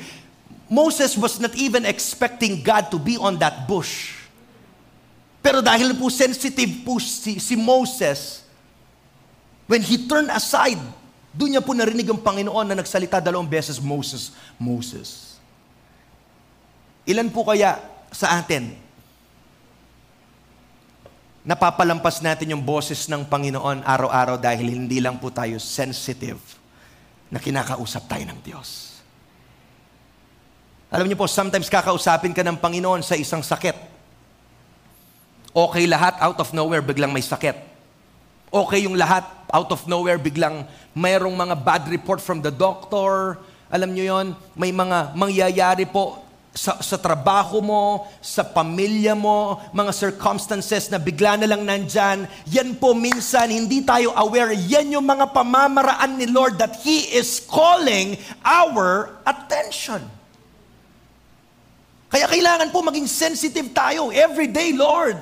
Moses 0.71 1.19
was 1.19 1.37
not 1.37 1.51
even 1.59 1.83
expecting 1.83 2.63
God 2.63 2.87
to 2.89 2.97
be 2.97 3.19
on 3.19 3.35
that 3.43 3.67
bush. 3.67 4.15
Pero 5.43 5.59
dahil 5.59 5.97
po 5.99 6.07
sensitive 6.07 6.85
po 6.87 7.01
si, 7.01 7.41
si 7.41 7.59
Moses, 7.59 8.45
when 9.67 9.83
he 9.83 10.07
turned 10.07 10.31
aside, 10.31 10.79
doon 11.35 11.57
niya 11.57 11.63
po 11.65 11.75
narinig 11.75 12.07
ang 12.07 12.21
Panginoon 12.21 12.71
na 12.71 12.77
nagsalita 12.79 13.19
dalawang 13.19 13.49
beses, 13.49 13.81
Moses, 13.83 14.31
Moses. 14.55 15.35
Ilan 17.03 17.27
po 17.33 17.43
kaya 17.43 17.81
sa 18.13 18.39
atin, 18.39 18.77
napapalampas 21.41 22.21
natin 22.21 22.53
yung 22.53 22.63
boses 22.63 23.09
ng 23.09 23.25
Panginoon 23.25 23.81
araw-araw 23.81 24.37
dahil 24.37 24.73
hindi 24.73 25.01
lang 25.01 25.17
po 25.17 25.33
tayo 25.33 25.57
sensitive 25.57 26.39
na 27.31 27.41
kinakausap 27.41 28.05
tayo 28.05 28.23
ng 28.29 28.39
Diyos. 28.43 28.99
Alam 30.91 31.07
niyo 31.07 31.15
po, 31.15 31.25
sometimes 31.25 31.71
kakausapin 31.71 32.35
ka 32.35 32.43
ng 32.43 32.59
Panginoon 32.59 32.99
sa 33.01 33.15
isang 33.15 33.39
sakit. 33.39 33.77
Okay 35.51 35.87
lahat, 35.87 36.19
out 36.19 36.39
of 36.39 36.51
nowhere, 36.51 36.83
biglang 36.83 37.15
may 37.15 37.23
sakit 37.23 37.71
okay 38.51 38.83
yung 38.83 38.99
lahat, 38.99 39.23
out 39.49 39.71
of 39.71 39.87
nowhere, 39.87 40.19
biglang 40.19 40.67
mayroong 40.91 41.33
mga 41.33 41.55
bad 41.63 41.83
report 41.87 42.19
from 42.19 42.43
the 42.43 42.51
doctor. 42.51 43.39
Alam 43.71 43.95
nyo 43.95 44.03
yon 44.03 44.27
may 44.59 44.75
mga 44.75 45.15
mangyayari 45.15 45.87
po 45.87 46.19
sa, 46.51 46.83
sa 46.83 46.99
trabaho 46.99 47.63
mo, 47.63 48.11
sa 48.19 48.43
pamilya 48.43 49.15
mo, 49.15 49.55
mga 49.71 49.95
circumstances 49.95 50.91
na 50.91 50.99
bigla 50.99 51.39
na 51.39 51.47
lang 51.47 51.63
nandyan. 51.63 52.27
Yan 52.51 52.75
po 52.75 52.91
minsan, 52.91 53.47
hindi 53.47 53.79
tayo 53.87 54.11
aware. 54.11 54.51
Yan 54.51 54.99
yung 54.99 55.07
mga 55.07 55.31
pamamaraan 55.31 56.19
ni 56.19 56.27
Lord 56.27 56.59
that 56.59 56.75
He 56.83 57.07
is 57.15 57.39
calling 57.39 58.19
our 58.43 59.15
attention. 59.23 60.03
Kaya 62.11 62.27
kailangan 62.27 62.75
po 62.75 62.83
maging 62.83 63.07
sensitive 63.07 63.71
tayo 63.71 64.11
every 64.11 64.51
day, 64.51 64.75
Lord. 64.75 65.15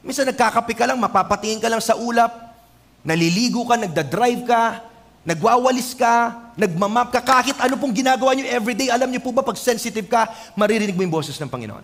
Minsan 0.00 0.24
nagkakape 0.32 0.72
ka 0.72 0.88
lang, 0.88 0.96
mapapatingin 0.96 1.60
ka 1.60 1.68
lang 1.68 1.84
sa 1.84 1.98
ulap, 2.00 2.56
naliligo 3.04 3.68
ka, 3.68 3.76
nagda-drive 3.76 4.42
ka, 4.48 4.85
nagwawalis 5.26 5.92
ka, 5.98 6.54
nagmamap 6.54 7.10
ka, 7.10 7.18
kahit 7.18 7.58
ano 7.58 7.74
pong 7.74 7.90
ginagawa 7.90 8.30
nyo 8.32 8.46
everyday, 8.46 8.94
alam 8.94 9.10
nyo 9.10 9.18
po 9.18 9.34
ba 9.34 9.42
pag 9.42 9.58
sensitive 9.58 10.06
ka, 10.06 10.30
maririnig 10.54 10.94
mo 10.94 11.02
yung 11.02 11.10
boses 11.10 11.34
ng 11.42 11.50
Panginoon. 11.50 11.82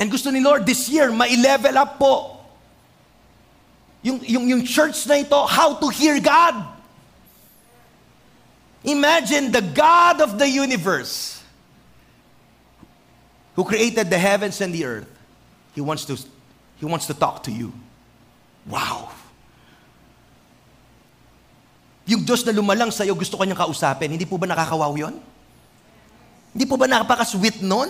And 0.00 0.08
gusto 0.08 0.32
ni 0.32 0.40
Lord 0.40 0.64
this 0.64 0.88
year, 0.88 1.12
ma-level 1.12 1.76
up 1.76 2.00
po 2.00 2.14
yung, 4.02 4.18
yung, 4.24 4.48
yung 4.48 4.62
church 4.64 5.06
na 5.06 5.20
ito, 5.20 5.36
how 5.46 5.76
to 5.78 5.86
hear 5.92 6.18
God. 6.18 6.66
Imagine 8.82 9.52
the 9.52 9.62
God 9.62 10.20
of 10.20 10.40
the 10.40 10.48
universe 10.48 11.38
who 13.54 13.62
created 13.62 14.10
the 14.10 14.18
heavens 14.18 14.60
and 14.60 14.74
the 14.74 14.84
earth, 14.84 15.12
He 15.74 15.80
wants 15.80 16.04
to, 16.06 16.18
he 16.80 16.84
wants 16.84 17.06
to 17.06 17.14
talk 17.14 17.44
to 17.44 17.52
you. 17.52 17.72
Wow! 18.66 19.12
Yung 22.06 22.26
Diyos 22.26 22.42
na 22.42 22.50
lumalang 22.50 22.90
sa 22.90 23.06
iyo, 23.06 23.14
gusto 23.14 23.38
kanyang 23.38 23.62
kausapin. 23.62 24.10
Hindi 24.10 24.26
po 24.26 24.34
ba 24.34 24.50
nakakawaw 24.50 24.90
yon? 24.98 25.14
Hindi 26.52 26.64
po 26.66 26.74
ba 26.74 26.90
napaka-sweet 26.90 27.62
nun? 27.62 27.88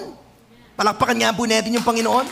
Palakpakan 0.76 1.16
nga 1.18 1.32
po 1.32 1.48
natin 1.48 1.72
yung 1.72 1.86
Panginoon. 1.86 2.26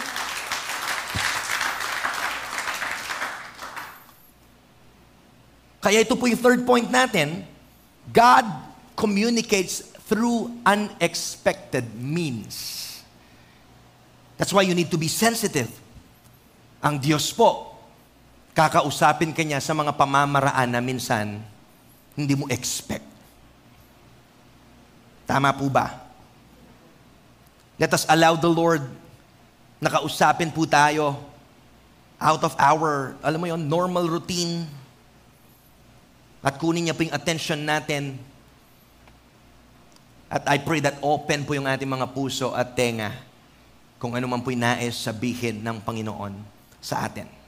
Kaya 5.81 6.05
ito 6.05 6.12
po 6.14 6.29
yung 6.29 6.38
third 6.38 6.62
point 6.69 6.87
natin. 6.93 7.43
God 8.12 8.45
communicates 8.93 9.90
through 10.05 10.53
unexpected 10.69 11.88
means. 11.97 12.79
That's 14.37 14.53
why 14.53 14.69
you 14.69 14.77
need 14.77 14.93
to 14.93 15.01
be 15.01 15.09
sensitive. 15.09 15.73
Ang 16.85 17.01
Diyos 17.01 17.33
po, 17.33 17.77
kakausapin 18.53 19.33
ka 19.33 19.40
niya 19.40 19.61
sa 19.61 19.73
mga 19.73 19.97
pamamaraan 19.97 20.69
na 20.69 20.81
minsan 20.85 21.40
hindi 22.14 22.35
mo 22.35 22.46
expect. 22.51 23.07
Tama 25.31 25.55
po 25.55 25.70
ba? 25.70 25.94
Let 27.81 27.94
us 27.96 28.05
allow 28.11 28.37
the 28.37 28.51
Lord 28.51 28.85
na 29.81 29.88
kausapin 29.88 30.53
po 30.53 30.68
tayo 30.68 31.16
out 32.20 32.44
of 32.44 32.53
our, 32.61 33.16
alam 33.25 33.40
mo 33.40 33.49
yon, 33.49 33.64
normal 33.64 34.05
routine. 34.05 34.68
At 36.44 36.61
kunin 36.61 36.88
niya 36.88 36.94
po 36.96 37.09
yung 37.09 37.16
attention 37.16 37.64
natin. 37.64 38.20
At 40.29 40.44
I 40.44 40.61
pray 40.61 40.85
that 40.85 41.01
open 41.01 41.49
po 41.49 41.57
yung 41.57 41.64
ating 41.64 41.88
mga 41.88 42.12
puso 42.12 42.53
at 42.53 42.77
tenga 42.77 43.16
kung 43.96 44.16
ano 44.16 44.25
man 44.29 44.40
po'y 44.40 44.57
nais 44.57 44.96
sabihin 44.96 45.61
ng 45.61 45.81
Panginoon 45.81 46.37
sa 46.81 47.05
atin. 47.09 47.39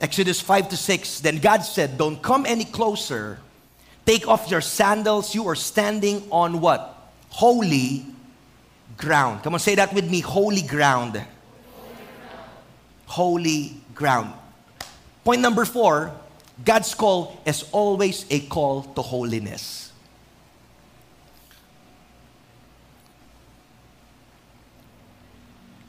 Exodus 0.00 0.40
5 0.40 0.68
to 0.70 0.76
6, 0.76 1.20
Then 1.20 1.38
God 1.38 1.62
said, 1.62 1.98
Don't 1.98 2.22
come 2.22 2.46
any 2.46 2.64
closer. 2.64 3.38
Take 4.06 4.28
off 4.28 4.50
your 4.50 4.60
sandals. 4.60 5.34
You 5.34 5.46
are 5.48 5.56
standing 5.56 6.22
on 6.30 6.60
what? 6.60 6.96
Holy 7.30 8.06
ground. 8.96 9.42
Come 9.42 9.54
on, 9.54 9.60
say 9.60 9.74
that 9.74 9.92
with 9.92 10.08
me. 10.08 10.20
Holy 10.20 10.62
ground. 10.62 11.20
Holy 13.06 13.76
ground. 13.94 14.32
Point 15.24 15.40
number 15.40 15.64
four 15.64 16.12
God's 16.64 16.94
call 16.94 17.38
is 17.46 17.64
always 17.70 18.26
a 18.30 18.40
call 18.46 18.82
to 18.82 19.02
holiness. 19.02 19.92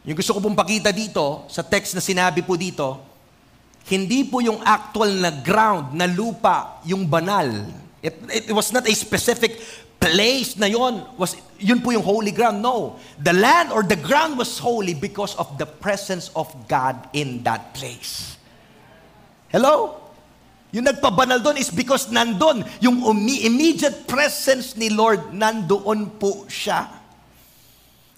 Yung 0.06 0.18
gusto 0.18 0.34
ko 0.34 0.42
pong 0.42 0.58
pakita 0.58 0.94
dito, 0.94 1.46
sa 1.50 1.62
text 1.62 1.94
na 1.94 2.02
sinabi 2.02 2.42
po 2.46 2.58
dito, 2.58 3.09
hindi 3.90 4.22
po 4.22 4.38
yung 4.38 4.62
actual 4.62 5.10
na 5.18 5.34
ground, 5.34 5.98
na 5.98 6.06
lupa, 6.06 6.78
yung 6.86 7.10
banal. 7.10 7.50
It, 8.06 8.16
it 8.48 8.54
was 8.54 8.70
not 8.70 8.86
a 8.86 8.94
specific 8.94 9.58
place 10.00 10.56
na 10.56 10.72
yon 10.72 11.04
was 11.20 11.36
yun 11.60 11.84
po 11.84 11.92
yung 11.92 12.06
holy 12.06 12.32
ground. 12.32 12.64
No. 12.64 13.02
The 13.20 13.36
land 13.36 13.74
or 13.76 13.84
the 13.84 14.00
ground 14.00 14.40
was 14.40 14.56
holy 14.62 14.96
because 14.96 15.36
of 15.36 15.60
the 15.60 15.68
presence 15.68 16.32
of 16.38 16.48
God 16.72 16.96
in 17.12 17.44
that 17.44 17.76
place. 17.76 18.40
Hello? 19.52 20.00
Yung 20.70 20.86
nagpabanal 20.86 21.42
doon 21.42 21.58
is 21.58 21.74
because 21.74 22.14
nandun 22.14 22.62
yung 22.78 23.02
immediate 23.26 24.06
presence 24.06 24.78
ni 24.78 24.94
Lord 24.94 25.34
nandoon 25.34 26.22
po 26.22 26.46
siya. 26.46 26.86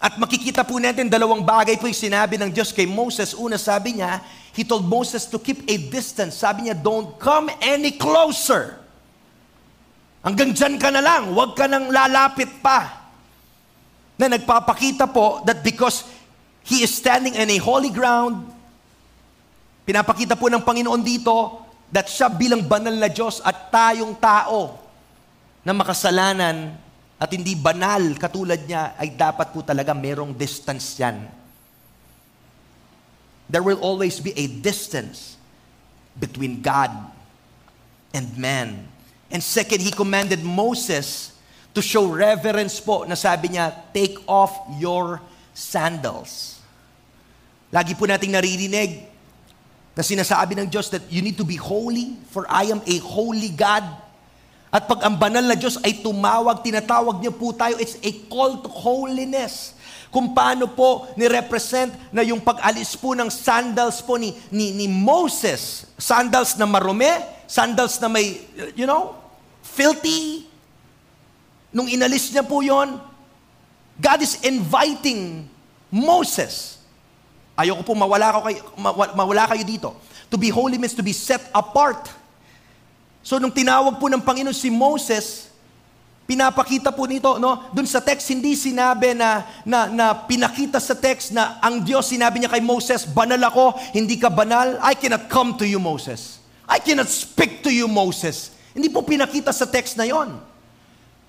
At 0.02 0.20
makikita 0.20 0.68
po 0.68 0.76
natin 0.82 1.08
dalawang 1.08 1.46
bagay 1.46 1.80
po 1.80 1.88
yung 1.88 1.96
sinabi 1.96 2.36
ng 2.36 2.52
Diyos 2.52 2.76
kay 2.76 2.90
Moses. 2.90 3.32
Una 3.38 3.56
sabi 3.56 4.02
niya, 4.02 4.20
He 4.52 4.68
told 4.68 4.84
Moses 4.84 5.24
to 5.32 5.40
keep 5.40 5.64
a 5.68 5.76
distance. 5.90 6.36
Sabi 6.44 6.68
niya, 6.68 6.76
don't 6.76 7.16
come 7.16 7.48
any 7.64 7.96
closer. 7.96 8.76
Hanggang 10.22 10.52
dyan 10.54 10.76
ka 10.76 10.92
na 10.92 11.02
lang, 11.02 11.32
huwag 11.32 11.56
ka 11.56 11.66
nang 11.66 11.88
lalapit 11.88 12.52
pa. 12.60 13.10
Na 14.20 14.30
nagpapakita 14.30 15.10
po 15.10 15.42
that 15.48 15.64
because 15.66 16.06
He 16.62 16.86
is 16.86 16.94
standing 16.94 17.34
in 17.34 17.50
a 17.50 17.58
holy 17.58 17.90
ground, 17.90 18.46
pinapakita 19.82 20.38
po 20.38 20.46
ng 20.46 20.62
Panginoon 20.62 21.02
dito 21.02 21.66
that 21.90 22.06
siya 22.06 22.30
bilang 22.30 22.62
banal 22.70 22.94
na 22.94 23.10
Diyos 23.10 23.42
at 23.42 23.74
tayong 23.74 24.14
tao 24.22 24.78
na 25.66 25.74
makasalanan 25.74 26.78
at 27.18 27.30
hindi 27.34 27.58
banal 27.58 28.14
katulad 28.14 28.62
niya, 28.66 28.94
ay 28.98 29.14
dapat 29.18 29.54
po 29.54 29.66
talaga 29.66 29.94
merong 29.94 30.38
distance 30.38 31.02
yan. 31.02 31.41
There 33.52 33.60
will 33.60 33.84
always 33.84 34.24
be 34.24 34.32
a 34.40 34.48
distance 34.48 35.36
between 36.16 36.64
God 36.64 36.88
and 38.16 38.32
man. 38.40 38.88
And 39.28 39.44
second, 39.44 39.84
He 39.84 39.92
commanded 39.92 40.40
Moses 40.40 41.36
to 41.76 41.84
show 41.84 42.08
reverence 42.08 42.80
po 42.80 43.04
na 43.04 43.20
sabi 43.20 43.56
niya, 43.56 43.76
take 43.92 44.24
off 44.24 44.56
your 44.80 45.20
sandals. 45.52 46.64
Lagi 47.72 47.92
po 47.96 48.08
nating 48.08 48.32
naririnig 48.32 49.08
na 49.96 50.04
sinasabi 50.04 50.56
ng 50.56 50.68
Diyos 50.72 50.88
that 50.92 51.04
you 51.12 51.20
need 51.20 51.36
to 51.36 51.48
be 51.48 51.60
holy 51.60 52.16
for 52.32 52.48
I 52.48 52.72
am 52.72 52.80
a 52.84 52.98
holy 53.04 53.52
God. 53.52 53.84
At 54.72 54.88
pag 54.88 55.04
ang 55.04 55.20
banal 55.20 55.44
na 55.44 55.60
Diyos 55.60 55.76
ay 55.84 56.00
tumawag, 56.00 56.64
tinatawag 56.64 57.20
niya 57.20 57.36
po 57.36 57.52
tayo, 57.52 57.76
it's 57.76 58.00
a 58.00 58.12
call 58.32 58.64
to 58.64 58.72
holiness. 58.72 59.76
Kung 60.12 60.36
paano 60.36 60.68
po 60.68 61.08
ni-represent 61.16 61.96
na 62.12 62.20
yung 62.20 62.44
pag-alis 62.44 63.00
po 63.00 63.16
ng 63.16 63.32
sandals 63.32 64.04
po 64.04 64.20
ni, 64.20 64.36
ni, 64.52 64.76
ni 64.76 64.86
Moses, 64.92 65.88
sandals 65.96 66.60
na 66.60 66.68
marumi, 66.68 67.08
sandals 67.48 67.96
na 68.04 68.12
may, 68.12 68.44
you 68.76 68.84
know, 68.84 69.16
filthy. 69.64 70.44
Nung 71.72 71.88
inalis 71.88 72.28
niya 72.36 72.44
po 72.44 72.60
yon, 72.60 73.00
God 73.96 74.20
is 74.20 74.44
inviting 74.44 75.48
Moses. 75.88 76.84
Ayoko 77.56 77.88
po 77.88 77.96
mawala, 77.96 78.36
kayo, 78.44 78.60
mawala 79.16 79.48
kayo 79.48 79.64
dito. 79.64 79.90
To 80.28 80.36
be 80.36 80.52
holy 80.52 80.76
means 80.76 80.96
to 80.96 81.04
be 81.04 81.16
set 81.16 81.48
apart 81.56 82.22
So 83.22 83.38
nung 83.38 83.54
tinawag 83.54 84.02
po 84.02 84.10
ng 84.10 84.22
Panginoon 84.22 84.54
si 84.54 84.74
Moses, 84.74 85.51
pinapakita 86.32 86.96
po 86.96 87.04
nito, 87.04 87.36
no? 87.44 87.68
Doon 87.76 87.84
sa 87.84 88.00
text 88.00 88.32
hindi 88.32 88.56
sinabi 88.56 89.12
na, 89.12 89.44
na 89.68 89.92
na 89.92 90.16
pinakita 90.16 90.80
sa 90.80 90.96
text 90.96 91.36
na 91.36 91.60
ang 91.60 91.84
Diyos 91.84 92.08
sinabi 92.08 92.40
niya 92.40 92.48
kay 92.48 92.64
Moses, 92.64 93.04
banal 93.04 93.44
ako, 93.52 93.76
hindi 93.92 94.16
ka 94.16 94.32
banal. 94.32 94.80
I 94.80 94.96
cannot 94.96 95.28
come 95.28 95.60
to 95.60 95.68
you, 95.68 95.76
Moses. 95.76 96.40
I 96.64 96.80
cannot 96.80 97.12
speak 97.12 97.60
to 97.68 97.72
you, 97.72 97.92
Moses. 97.92 98.56
Hindi 98.72 98.88
po 98.88 99.04
pinakita 99.04 99.52
sa 99.52 99.68
text 99.68 100.00
na 100.00 100.08
'yon. 100.08 100.40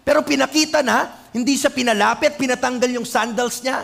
Pero 0.07 0.23
pinakita 0.23 0.87
na, 0.87 1.11
hindi 1.35 1.59
siya 1.59 1.75
pinalapit, 1.75 2.39
pinatanggal 2.39 2.95
yung 2.95 3.07
sandals 3.07 3.59
niya. 3.59 3.83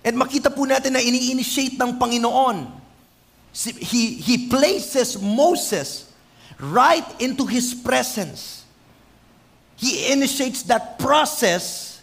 At 0.00 0.16
makita 0.16 0.48
po 0.48 0.64
natin 0.64 0.96
na 0.96 1.04
ini-initiate 1.04 1.76
ng 1.76 2.00
Panginoon. 2.00 2.68
He, 3.80 4.20
he 4.20 4.48
places 4.48 5.16
Moses 5.20 6.08
right 6.56 7.04
into 7.20 7.48
His 7.48 7.72
presence. 7.72 8.63
He 9.76 10.12
initiates 10.12 10.62
that 10.70 10.98
process. 10.98 11.98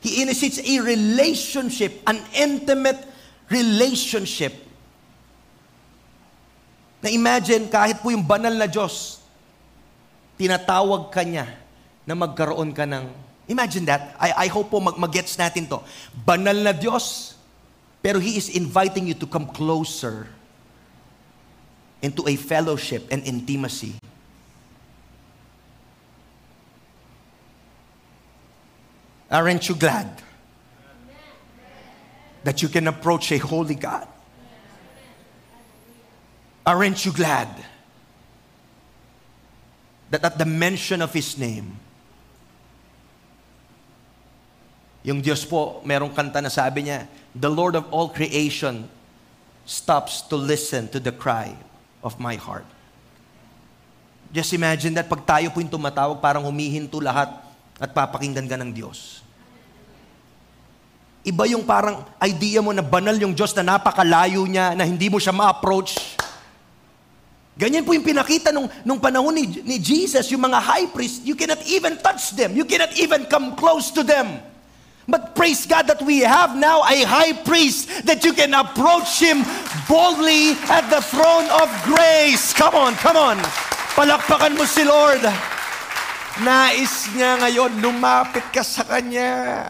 He 0.00 0.22
initiates 0.22 0.60
a 0.60 0.74
relationship, 0.80 2.00
an 2.06 2.20
intimate 2.32 3.00
relationship. 3.48 4.52
Na 7.00 7.08
imagine, 7.08 7.68
kahit 7.68 8.00
po 8.00 8.12
yung 8.12 8.24
banal 8.24 8.52
na 8.52 8.68
Diyos, 8.68 9.20
tinatawag 10.36 11.12
ka 11.12 11.24
niya 11.24 11.48
na 12.04 12.16
magkaroon 12.16 12.72
ka 12.72 12.84
ng, 12.88 13.08
imagine 13.48 13.84
that, 13.88 14.16
I, 14.20 14.44
I 14.44 14.46
hope 14.48 14.72
po 14.72 14.80
mag, 14.80 14.96
mag-gets 14.96 15.36
natin 15.36 15.68
to. 15.68 15.80
Banal 16.12 16.56
na 16.60 16.72
Diyos, 16.72 17.36
pero 18.00 18.20
He 18.20 18.36
is 18.40 18.52
inviting 18.52 19.08
you 19.08 19.16
to 19.16 19.28
come 19.28 19.48
closer 19.52 20.28
into 22.00 22.24
a 22.24 22.36
fellowship 22.36 23.04
and 23.12 23.20
intimacy. 23.24 23.96
Aren't 29.30 29.68
you 29.68 29.78
glad 29.78 30.10
that 32.42 32.62
you 32.62 32.68
can 32.68 32.88
approach 32.88 33.30
a 33.30 33.38
holy 33.38 33.76
God? 33.76 34.08
Aren't 36.66 37.06
you 37.06 37.12
glad 37.12 37.48
that 40.10 40.24
at 40.24 40.36
the 40.36 40.44
mention 40.44 41.00
of 41.00 41.14
His 41.14 41.38
name, 41.38 41.78
yung 45.06 45.22
Diyos 45.22 45.46
po, 45.48 45.80
merong 45.86 46.12
kanta 46.12 46.42
na 46.42 46.50
sabi 46.50 46.90
niya, 46.90 47.06
the 47.32 47.48
Lord 47.48 47.78
of 47.78 47.86
all 47.94 48.10
creation 48.10 48.90
stops 49.64 50.26
to 50.26 50.34
listen 50.34 50.90
to 50.90 50.98
the 50.98 51.14
cry 51.14 51.54
of 52.02 52.18
my 52.18 52.34
heart. 52.34 52.66
Just 54.34 54.52
imagine 54.52 54.94
that 54.98 55.08
pag 55.08 55.22
tayo 55.24 55.54
po 55.54 55.62
yung 55.62 55.70
tumatawag, 55.70 56.18
parang 56.18 56.42
humihinto 56.44 56.98
lahat 56.98 57.49
at 57.80 57.96
papakinggan 57.96 58.44
ka 58.44 58.60
ng 58.60 58.70
Diyos. 58.76 59.24
Iba 61.24 61.48
yung 61.48 61.64
parang 61.64 62.04
idea 62.20 62.60
mo 62.60 62.72
na 62.72 62.84
banal 62.84 63.16
yung 63.16 63.32
Diyos 63.32 63.56
na 63.56 63.76
napakalayo 63.76 64.44
niya, 64.44 64.76
na 64.76 64.84
hindi 64.84 65.08
mo 65.08 65.16
siya 65.16 65.32
ma-approach. 65.32 66.16
Ganyan 67.60 67.84
po 67.84 67.92
yung 67.92 68.04
pinakita 68.04 68.52
nung, 68.52 68.68
nung 68.88 69.00
panahon 69.00 69.36
ni, 69.36 69.44
ni 69.64 69.76
Jesus, 69.76 70.32
yung 70.32 70.40
mga 70.48 70.60
high 70.60 70.88
priest, 70.88 71.20
you 71.24 71.36
cannot 71.36 71.60
even 71.68 71.96
touch 72.00 72.32
them. 72.32 72.56
You 72.56 72.64
cannot 72.64 72.96
even 72.96 73.28
come 73.28 73.52
close 73.52 73.92
to 73.92 74.00
them. 74.00 74.40
But 75.04 75.34
praise 75.34 75.66
God 75.66 75.88
that 75.88 76.00
we 76.00 76.20
have 76.24 76.56
now 76.56 76.86
a 76.86 77.04
high 77.04 77.36
priest 77.36 78.06
that 78.06 78.24
you 78.24 78.32
can 78.32 78.54
approach 78.54 79.20
him 79.20 79.44
boldly 79.90 80.56
at 80.72 80.88
the 80.88 81.02
throne 81.04 81.50
of 81.52 81.68
grace. 81.84 82.54
Come 82.56 82.78
on, 82.78 82.94
come 82.96 83.18
on. 83.18 83.36
Palakpakan 83.92 84.56
mo 84.56 84.64
si 84.64 84.86
Lord. 84.86 85.20
Nais 86.38 87.10
niya 87.10 87.42
ngayon, 87.42 87.82
lumapit 87.82 88.46
ka 88.54 88.62
sa 88.62 88.86
Kanya. 88.86 89.66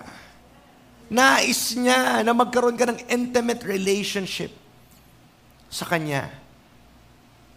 Nais 1.09 1.73
niya 1.73 2.21
na 2.21 2.37
magkaroon 2.37 2.77
ka 2.77 2.85
ng 2.93 3.01
intimate 3.09 3.65
relationship 3.65 4.53
sa 5.73 5.89
Kanya. 5.89 6.29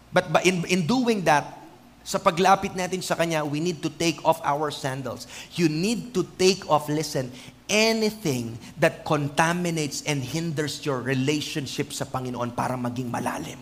But 0.08 0.32
in, 0.48 0.64
in 0.72 0.88
doing 0.88 1.20
that, 1.28 1.60
sa 2.04 2.20
paglapit 2.20 2.76
natin 2.76 3.04
sa 3.04 3.16
Kanya, 3.16 3.44
we 3.44 3.60
need 3.60 3.84
to 3.84 3.88
take 3.88 4.20
off 4.24 4.40
our 4.44 4.72
sandals. 4.72 5.28
You 5.56 5.68
need 5.68 6.12
to 6.12 6.24
take 6.36 6.64
off, 6.68 6.88
listen, 6.88 7.32
anything 7.68 8.60
that 8.76 9.04
contaminates 9.04 10.04
and 10.04 10.20
hinders 10.20 10.84
your 10.84 11.00
relationship 11.00 11.92
sa 11.96 12.04
Panginoon 12.04 12.52
para 12.52 12.76
maging 12.76 13.08
malalim. 13.08 13.56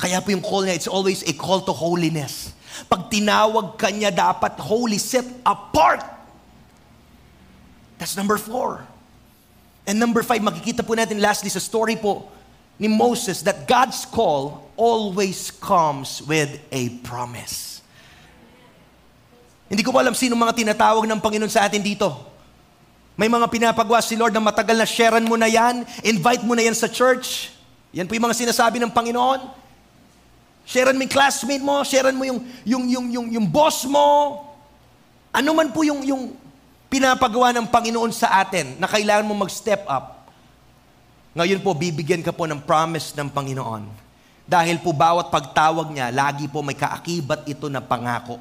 Kaya 0.00 0.24
po 0.24 0.32
yung 0.32 0.40
call 0.40 0.64
niya, 0.64 0.80
it's 0.80 0.88
always 0.88 1.20
a 1.28 1.36
call 1.36 1.60
to 1.60 1.72
holiness. 1.76 2.56
Pag 2.86 3.10
tinawag 3.10 3.78
ka 3.78 3.90
niya, 3.90 4.14
dapat 4.14 4.58
holy, 4.60 4.96
set 4.96 5.26
apart. 5.42 6.02
That's 8.00 8.16
number 8.16 8.40
four. 8.40 8.86
And 9.84 10.00
number 10.00 10.22
five, 10.22 10.40
makikita 10.40 10.86
po 10.86 10.94
natin 10.94 11.18
lastly 11.20 11.50
sa 11.52 11.60
story 11.60 11.98
po 11.98 12.30
ni 12.80 12.88
Moses 12.88 13.44
that 13.44 13.68
God's 13.68 14.08
call 14.08 14.64
always 14.78 15.52
comes 15.52 16.24
with 16.24 16.56
a 16.72 16.96
promise. 17.04 17.84
Hindi 19.68 19.84
ko 19.84 19.92
alam 19.94 20.16
sino 20.16 20.34
mga 20.34 20.56
tinatawag 20.56 21.04
ng 21.04 21.20
Panginoon 21.20 21.52
sa 21.52 21.68
atin 21.68 21.84
dito. 21.84 22.08
May 23.20 23.28
mga 23.28 23.52
pinapagawa 23.52 24.00
si 24.00 24.16
Lord 24.16 24.32
na 24.32 24.40
matagal 24.40 24.74
na 24.80 24.88
sharean 24.88 25.28
mo 25.28 25.36
na 25.36 25.44
yan, 25.44 25.84
invite 26.00 26.40
mo 26.40 26.56
na 26.56 26.64
yan 26.64 26.72
sa 26.72 26.88
church. 26.88 27.52
Yan 27.92 28.08
po 28.08 28.16
yung 28.16 28.24
mga 28.24 28.48
sinasabi 28.48 28.80
ng 28.80 28.88
Panginoon. 28.88 29.44
Sharean 30.70 30.94
mo 30.94 31.02
yung 31.02 31.10
classmate 31.10 31.64
mo, 31.66 31.82
sharean 31.82 32.14
mo 32.14 32.22
yung, 32.22 32.46
yung, 32.62 32.84
yung, 32.86 33.06
yung, 33.10 33.26
yung 33.34 33.46
boss 33.50 33.82
mo. 33.90 34.38
Ano 35.34 35.50
man 35.50 35.74
po 35.74 35.82
yung, 35.82 36.06
yung 36.06 36.38
pinapagawa 36.86 37.50
ng 37.58 37.66
Panginoon 37.66 38.14
sa 38.14 38.38
atin 38.38 38.78
na 38.78 38.86
kailangan 38.86 39.26
mo 39.26 39.34
mag-step 39.34 39.82
up. 39.90 40.30
Ngayon 41.34 41.58
po, 41.58 41.74
bibigyan 41.74 42.22
ka 42.22 42.30
po 42.30 42.46
ng 42.46 42.62
promise 42.62 43.10
ng 43.18 43.26
Panginoon. 43.26 43.82
Dahil 44.46 44.78
po 44.78 44.94
bawat 44.94 45.26
pagtawag 45.30 45.90
niya, 45.90 46.14
lagi 46.14 46.46
po 46.46 46.62
may 46.62 46.78
kaakibat 46.78 47.50
ito 47.50 47.66
na 47.66 47.82
pangako. 47.82 48.38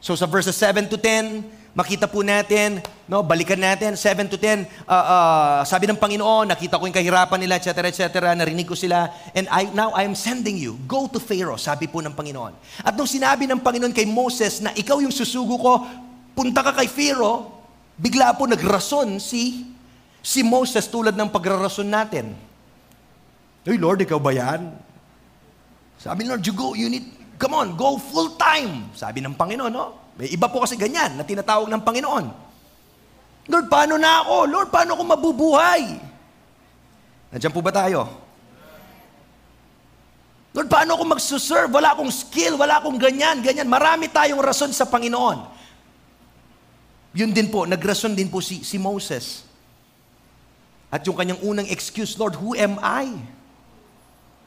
So 0.00 0.16
sa 0.16 0.24
verses 0.24 0.56
7 0.56 0.88
to 0.88 0.96
10, 0.96 1.61
makita 1.72 2.04
po 2.04 2.20
natin, 2.20 2.84
no, 3.08 3.24
balikan 3.24 3.56
natin, 3.56 3.96
7 3.96 4.28
to 4.28 4.36
10, 4.36 4.68
uh, 4.84 4.92
uh, 4.92 5.60
sabi 5.64 5.88
ng 5.88 5.96
Panginoon, 5.96 6.52
nakita 6.52 6.76
ko 6.76 6.84
yung 6.84 6.96
kahirapan 6.96 7.40
nila, 7.40 7.56
etc., 7.56 7.88
etc., 7.88 8.36
narinig 8.36 8.68
ko 8.68 8.76
sila, 8.76 9.08
and 9.32 9.48
I, 9.48 9.72
now 9.72 9.96
I 9.96 10.04
am 10.04 10.12
sending 10.12 10.60
you, 10.60 10.76
go 10.84 11.08
to 11.08 11.16
Pharaoh, 11.16 11.56
sabi 11.56 11.88
po 11.88 12.04
ng 12.04 12.12
Panginoon. 12.12 12.52
At 12.84 12.92
nung 12.92 13.08
sinabi 13.08 13.48
ng 13.48 13.64
Panginoon 13.64 13.96
kay 13.96 14.04
Moses 14.04 14.60
na 14.60 14.76
ikaw 14.76 15.00
yung 15.00 15.12
susugo 15.12 15.56
ko, 15.56 15.72
punta 16.36 16.60
ka 16.60 16.76
kay 16.76 16.92
Pharaoh, 16.92 17.48
bigla 17.96 18.36
po 18.36 18.44
nagrason 18.44 19.16
si, 19.16 19.64
si 20.20 20.44
Moses 20.44 20.84
tulad 20.92 21.16
ng 21.16 21.32
pagrarason 21.32 21.88
natin. 21.88 22.36
Hey 23.64 23.80
Lord, 23.80 24.04
ikaw 24.04 24.20
ba 24.20 24.36
yan? 24.36 24.76
Sabi 25.96 26.28
Lord, 26.28 26.44
you 26.44 26.52
go, 26.52 26.76
you 26.76 26.92
need, 26.92 27.08
come 27.40 27.56
on, 27.56 27.80
go 27.80 27.96
full 27.96 28.36
time. 28.36 28.92
Sabi 28.92 29.24
ng 29.24 29.32
Panginoon, 29.32 29.72
no? 29.72 30.01
May 30.16 30.28
iba 30.28 30.48
po 30.48 30.60
kasi 30.60 30.76
ganyan 30.76 31.16
na 31.16 31.24
tinatawag 31.24 31.72
ng 31.72 31.82
Panginoon. 31.82 32.26
Lord, 33.48 33.66
paano 33.66 33.98
na 33.98 34.22
ako? 34.22 34.36
Lord, 34.46 34.68
paano 34.70 34.94
ako 34.94 35.02
mabubuhay? 35.02 35.82
Nandiyan 37.32 37.54
po 37.54 37.64
ba 37.64 37.72
tayo? 37.72 38.06
Lord, 40.52 40.68
paano 40.68 41.00
ako 41.00 41.04
magsuserve? 41.16 41.72
Wala 41.72 41.96
akong 41.96 42.12
skill, 42.12 42.60
wala 42.60 42.76
akong 42.78 43.00
ganyan, 43.00 43.40
ganyan. 43.40 43.66
Marami 43.66 44.12
tayong 44.12 44.38
rason 44.38 44.68
sa 44.70 44.84
Panginoon. 44.84 45.48
Yun 47.16 47.32
din 47.32 47.48
po, 47.48 47.64
nagrason 47.64 48.12
din 48.12 48.28
po 48.28 48.44
si, 48.44 48.60
si 48.60 48.76
Moses. 48.76 49.48
At 50.92 51.00
yung 51.08 51.16
kanyang 51.16 51.40
unang 51.40 51.68
excuse, 51.72 52.20
Lord, 52.20 52.36
who 52.36 52.52
am 52.52 52.76
I? 52.84 53.16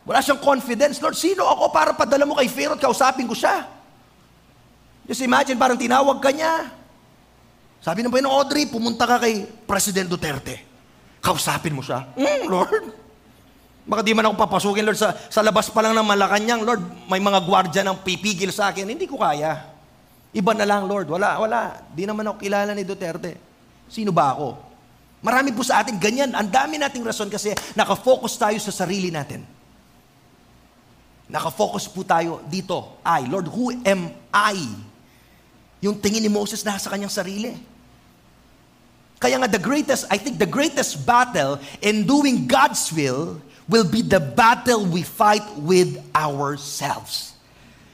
Wala 0.05 0.21
siyang 0.21 0.37
confidence. 0.37 1.01
Lord, 1.01 1.17
sino 1.17 1.41
ako 1.41 1.73
para 1.73 1.91
padala 1.97 2.29
mo 2.29 2.37
kay 2.37 2.45
Pharaoh 2.45 2.77
at 2.77 2.81
kausapin 2.85 3.25
ko 3.25 3.33
siya? 3.33 3.65
Just 5.05 5.21
imagine, 5.21 5.57
parang 5.57 5.77
tinawag 5.77 6.17
ka 6.17 6.33
niya. 6.33 6.73
Sabi 7.85 8.01
ng 8.01 8.09
Panginoon, 8.09 8.33
Audrey, 8.33 8.65
pumunta 8.65 9.05
ka 9.05 9.21
kay 9.21 9.45
President 9.69 10.09
Duterte. 10.09 10.65
Kausapin 11.21 11.77
mo 11.77 11.85
siya. 11.85 12.09
Mm, 12.17 12.49
Lord. 12.49 12.85
Baka 13.85 14.01
di 14.01 14.17
man 14.17 14.25
ako 14.25 14.41
papasukin, 14.41 14.81
Lord, 14.81 14.97
sa, 14.97 15.13
sa 15.29 15.45
labas 15.45 15.69
pa 15.69 15.85
lang 15.85 15.93
ng 15.93 16.01
Malacanang, 16.01 16.65
Lord, 16.65 16.81
may 17.05 17.21
mga 17.21 17.39
gwardya 17.45 17.81
ng 17.85 18.01
pipigil 18.01 18.49
sa 18.49 18.73
akin. 18.73 18.89
Hindi 18.89 19.05
ko 19.05 19.21
kaya. 19.21 19.61
Iba 20.33 20.57
na 20.57 20.65
lang, 20.65 20.89
Lord. 20.89 21.05
Wala, 21.05 21.37
wala. 21.37 21.85
Di 21.93 22.09
naman 22.09 22.25
ako 22.25 22.41
kilala 22.41 22.73
ni 22.73 22.81
Duterte. 22.81 23.37
Sino 23.85 24.09
ba 24.09 24.33
ako? 24.33 24.57
Marami 25.21 25.53
po 25.53 25.61
sa 25.61 25.85
atin 25.85 26.01
ganyan. 26.01 26.33
Ang 26.33 26.49
dami 26.49 26.81
nating 26.81 27.05
rason 27.05 27.29
kasi 27.29 27.53
nakafocus 27.77 28.33
tayo 28.41 28.57
sa 28.57 28.73
sarili 28.73 29.13
natin. 29.13 29.45
Nakafocus 31.29 31.85
po 31.89 32.01
tayo 32.01 32.41
dito. 32.49 33.01
I, 33.05 33.29
Lord, 33.29 33.49
who 33.49 33.73
am 33.85 34.09
I? 34.33 34.57
Yung 35.85 36.01
tingin 36.01 36.25
ni 36.25 36.31
Moses 36.33 36.65
na 36.65 36.81
sa 36.81 36.89
kanyang 36.89 37.13
sarili. 37.13 37.53
Kaya 39.21 39.37
nga 39.37 39.45
the 39.45 39.61
greatest, 39.61 40.09
I 40.09 40.17
think 40.17 40.41
the 40.41 40.49
greatest 40.49 41.05
battle 41.05 41.61
in 41.79 42.09
doing 42.09 42.49
God's 42.49 42.89
will 42.89 43.37
will 43.69 43.85
be 43.85 44.01
the 44.01 44.17
battle 44.17 44.81
we 44.89 45.05
fight 45.05 45.45
with 45.61 46.01
ourselves. 46.17 47.37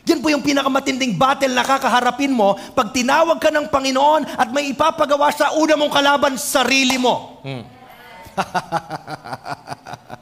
Yan 0.08 0.24
po 0.24 0.32
yung 0.32 0.42
pinakamatinding 0.42 1.20
battle 1.20 1.52
na 1.52 1.68
kakaharapin 1.68 2.34
mo 2.34 2.58
pag 2.74 2.90
tinawag 2.96 3.38
ka 3.38 3.54
ng 3.54 3.70
Panginoon 3.70 4.26
at 4.40 4.50
may 4.50 4.72
ipapagawa 4.72 5.30
sa 5.30 5.54
una 5.60 5.76
mong 5.78 5.94
kalaban, 5.94 6.34
sarili 6.40 6.96
mo. 6.96 7.44
Hmm. 7.44 7.64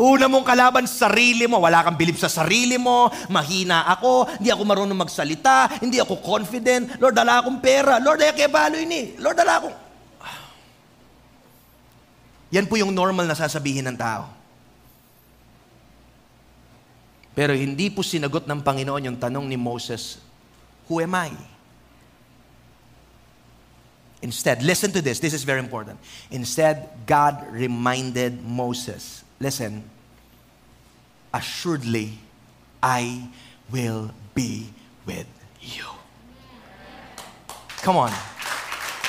una 0.00 0.24
mong 0.32 0.48
kalaban, 0.48 0.88
sarili 0.88 1.44
mo. 1.44 1.60
Wala 1.60 1.84
kang 1.84 2.00
bilib 2.00 2.16
sa 2.16 2.32
sarili 2.32 2.80
mo. 2.80 3.12
Mahina 3.28 3.84
ako. 3.92 4.40
Hindi 4.40 4.48
ako 4.48 4.62
marunong 4.64 4.96
magsalita. 4.96 5.84
Hindi 5.84 6.00
ako 6.00 6.24
confident. 6.24 6.96
Lord, 6.96 7.12
dala 7.12 7.44
akong 7.44 7.60
pera. 7.60 8.00
Lord, 8.00 8.24
ay 8.24 8.32
kaya 8.32 8.48
balo 8.48 8.80
ini. 8.80 9.20
Lord, 9.20 9.36
dala 9.36 9.60
akong... 9.60 9.76
Yan 12.50 12.66
po 12.66 12.80
yung 12.80 12.90
normal 12.90 13.28
na 13.28 13.36
sasabihin 13.36 13.86
ng 13.92 13.98
tao. 14.00 14.26
Pero 17.36 17.54
hindi 17.54 17.92
po 17.92 18.02
sinagot 18.02 18.48
ng 18.48 18.58
Panginoon 18.64 19.06
yung 19.06 19.18
tanong 19.20 19.46
ni 19.46 19.54
Moses, 19.54 20.18
Who 20.90 20.98
am 20.98 21.14
I? 21.14 21.30
Instead, 24.22 24.60
listen 24.60 24.90
to 24.90 25.00
this. 25.00 25.20
This 25.20 25.32
is 25.32 25.44
very 25.44 25.60
important. 25.60 25.98
Instead, 26.30 27.06
God 27.06 27.46
reminded 27.52 28.42
Moses, 28.44 29.22
listen, 29.40 29.82
assuredly, 31.34 32.18
I 32.82 33.28
will 33.72 34.10
be 34.34 34.68
with 35.06 35.26
you. 35.60 35.84
Come 37.82 37.96
on. 37.96 38.12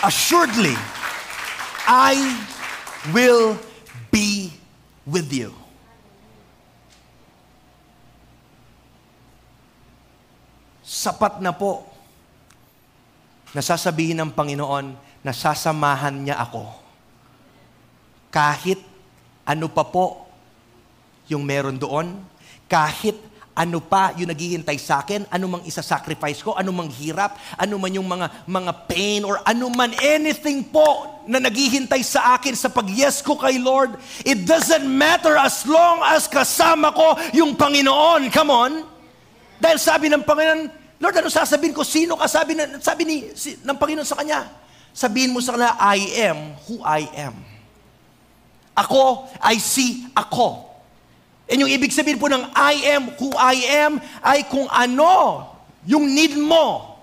Assuredly, 0.03 0.75
I 1.85 2.15
will 3.13 3.59
be 4.09 4.51
with 5.05 5.31
you. 5.31 5.53
sapat 11.01 11.39
na 11.39 11.49
po 11.49 11.87
nasasabihin 13.57 14.21
ng 14.21 14.31
Panginoon 14.35 14.93
na 15.23 15.31
sasamahan 15.31 16.13
niya 16.13 16.37
ako. 16.43 16.67
Kahit 18.27 18.90
ano 19.45 19.67
pa 19.71 19.83
po 19.87 20.27
yung 21.31 21.45
meron 21.45 21.79
doon, 21.79 22.19
kahit 22.67 23.15
ano 23.51 23.83
pa 23.83 24.15
yung 24.15 24.31
naghihintay 24.31 24.79
sa 24.79 25.03
akin, 25.03 25.27
ano 25.27 25.45
mang 25.59 25.63
isa-sacrifice 25.67 26.39
ko, 26.39 26.55
ano 26.55 26.71
mang 26.71 26.87
hirap, 26.87 27.35
ano 27.59 27.75
man 27.75 27.91
yung 27.91 28.07
mga, 28.07 28.47
mga 28.47 28.71
pain, 28.87 29.21
or 29.27 29.43
ano 29.43 29.67
man, 29.67 29.91
anything 29.99 30.63
po 30.63 31.19
na 31.27 31.37
naghihintay 31.43 31.99
sa 32.01 32.39
akin 32.39 32.55
sa 32.55 32.71
pag-yes 32.71 33.19
ko 33.19 33.35
kay 33.35 33.59
Lord, 33.59 33.99
it 34.23 34.47
doesn't 34.47 34.87
matter 34.87 35.35
as 35.35 35.67
long 35.67 35.99
as 36.07 36.31
kasama 36.31 36.95
ko 36.95 37.19
yung 37.35 37.53
Panginoon. 37.59 38.31
Come 38.31 38.49
on. 38.49 38.71
Dahil 39.59 39.77
sabi 39.77 40.07
ng 40.07 40.23
Panginoon, 40.23 40.61
Lord, 41.01 41.15
ano 41.19 41.27
sasabihin 41.27 41.75
ko? 41.75 41.83
Sino 41.83 42.15
ka? 42.15 42.31
Sabi, 42.31 42.55
na, 42.55 42.79
sabi 42.79 43.03
ni, 43.03 43.15
si, 43.35 43.59
ng 43.61 43.77
Panginoon 43.77 44.07
sa 44.07 44.15
kanya. 44.15 44.47
Sabihin 44.95 45.35
mo 45.35 45.43
sa 45.43 45.59
kanya, 45.59 45.75
I 45.75 45.99
am 46.29 46.55
who 46.65 46.79
I 46.87 47.03
am. 47.19 47.50
Ako, 48.81 49.29
I 49.37 49.61
see 49.61 50.09
ako. 50.17 50.65
And 51.45 51.61
yung 51.61 51.69
ibig 51.69 51.93
sabihin 51.93 52.17
po 52.17 52.31
ng 52.31 52.49
I 52.55 52.97
am 52.97 53.13
who 53.21 53.29
I 53.37 53.85
am 53.85 54.01
ay 54.25 54.47
kung 54.49 54.65
ano 54.71 55.45
yung 55.85 56.09
need 56.09 56.33
mo. 56.33 56.97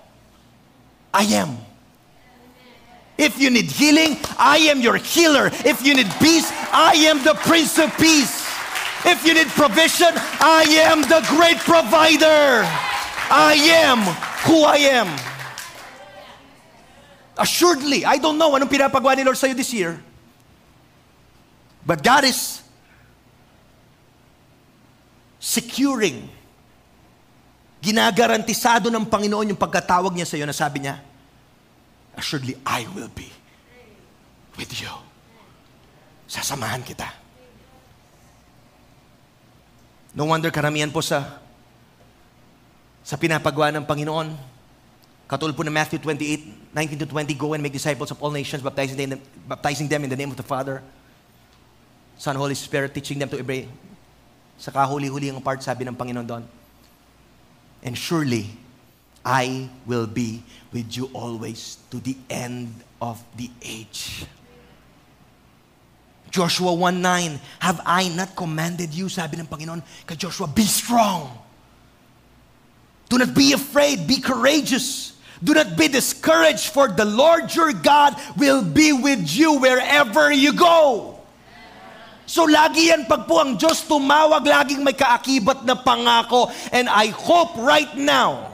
I 1.13 1.23
am. 1.39 1.55
If 3.19 3.35
you 3.35 3.51
need 3.51 3.67
healing, 3.67 4.15
I 4.39 4.71
am 4.71 4.79
your 4.79 4.95
healer. 4.95 5.51
If 5.67 5.83
you 5.83 5.91
need 5.93 6.07
peace, 6.23 6.47
I 6.71 6.95
am 7.11 7.19
the 7.23 7.35
Prince 7.43 7.75
of 7.77 7.91
Peace. 7.99 8.47
If 9.03 9.23
you 9.27 9.35
need 9.35 9.47
provision, 9.55 10.11
I 10.39 10.63
am 10.87 11.03
the 11.03 11.19
great 11.27 11.59
provider. 11.63 12.63
I 13.27 13.55
am 13.83 13.99
who 14.47 14.63
I 14.63 14.95
am. 14.95 15.09
Assuredly, 17.37 18.03
I 18.03 18.17
don't 18.19 18.39
know 18.39 18.55
anong 18.55 18.71
pinapagawa 18.71 19.15
ni 19.15 19.23
Lord 19.23 19.39
sa'yo 19.39 19.55
this 19.55 19.71
year. 19.71 19.99
But 21.89 22.05
God 22.05 22.21
is 22.29 22.61
securing, 25.41 26.29
ginagarantisado 27.81 28.93
ng 28.93 29.09
Panginoon 29.09 29.49
yung 29.49 29.57
pagkatawag 29.57 30.13
niya 30.13 30.29
sa 30.29 30.37
iyo 30.37 30.45
na 30.45 30.53
sabi 30.53 30.85
niya, 30.85 31.01
Assuredly, 32.13 32.61
I 32.61 32.85
will 32.93 33.09
be 33.09 33.25
with 34.53 34.69
you. 34.77 34.93
Sasamahan 36.29 36.85
kita. 36.85 37.09
No 40.13 40.29
wonder 40.29 40.53
karamihan 40.53 40.93
po 40.93 41.01
sa 41.01 41.41
sa 43.01 43.17
pinapagawa 43.17 43.73
ng 43.73 43.89
Panginoon. 43.89 44.37
Katulad 45.25 45.57
po 45.57 45.65
ng 45.65 45.73
Matthew 45.73 45.97
28, 46.05 46.69
19 46.69 47.01
to 47.01 47.07
20, 47.09 47.33
Go 47.33 47.57
and 47.57 47.65
make 47.65 47.73
disciples 47.73 48.13
of 48.13 48.21
all 48.21 48.29
nations, 48.29 48.61
baptizing 48.61 48.93
them, 48.93 49.17
baptizing 49.49 49.89
them 49.89 50.05
in 50.05 50.09
the 50.13 50.19
name 50.19 50.29
of 50.29 50.37
the 50.37 50.45
Father, 50.45 50.85
Son, 52.19 52.35
Holy 52.35 52.53
Spirit, 52.53 52.91
teaching 52.91 53.17
them 53.17 53.31
to 53.31 53.39
obey. 53.39 53.71
Sa 54.59 54.75
kahuli-huli 54.75 55.31
ang 55.31 55.39
part, 55.39 55.63
sabi 55.63 55.87
ng 55.87 55.95
Panginoon 55.95 56.27
doon. 56.27 56.43
And 57.79 57.95
surely, 57.95 58.51
I 59.23 59.71
will 59.87 60.05
be 60.05 60.43
with 60.75 60.91
you 60.91 61.07
always 61.15 61.79
to 61.95 62.03
the 62.03 62.19
end 62.27 62.75
of 62.99 63.23
the 63.39 63.47
age. 63.63 64.27
Joshua 66.27 66.75
1.9, 66.75 67.39
Have 67.63 67.79
I 67.87 68.11
not 68.11 68.35
commanded 68.35 68.91
you, 68.91 69.07
sabi 69.07 69.39
ng 69.39 69.47
Panginoon, 69.47 69.79
kay 70.03 70.19
Joshua, 70.19 70.45
be 70.45 70.67
strong 70.67 71.31
Do 73.09 73.17
not 73.17 73.33
be 73.33 73.53
afraid, 73.53 74.07
be 74.07 74.21
courageous. 74.21 75.17
Do 75.43 75.53
not 75.53 75.75
be 75.75 75.87
discouraged, 75.87 76.69
for 76.69 76.87
the 76.87 77.05
Lord 77.05 77.53
your 77.53 77.73
God 77.73 78.15
will 78.37 78.63
be 78.63 78.93
with 78.93 79.25
you 79.35 79.57
wherever 79.59 80.31
you 80.31 80.53
go. 80.53 81.18
So 82.29 82.45
lagi 82.45 82.93
yan 82.93 83.09
pag 83.09 83.25
po 83.25 83.41
ang 83.41 83.57
Diyos 83.57 83.81
tumawag, 83.89 84.45
laging 84.45 84.85
may 84.85 84.93
kaakibat 84.93 85.65
na 85.65 85.73
pangako. 85.73 86.53
And 86.69 86.85
I 86.85 87.09
hope 87.09 87.57
right 87.57 87.89
now, 87.97 88.53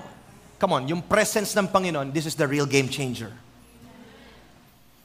come 0.55 0.79
on, 0.79 0.87
yung 0.87 1.03
presence 1.03 1.51
ng 1.59 1.67
Panginoon, 1.67 2.15
this 2.15 2.23
is 2.23 2.39
the 2.39 2.47
real 2.47 2.63
game 2.63 2.87
changer. 2.87 3.35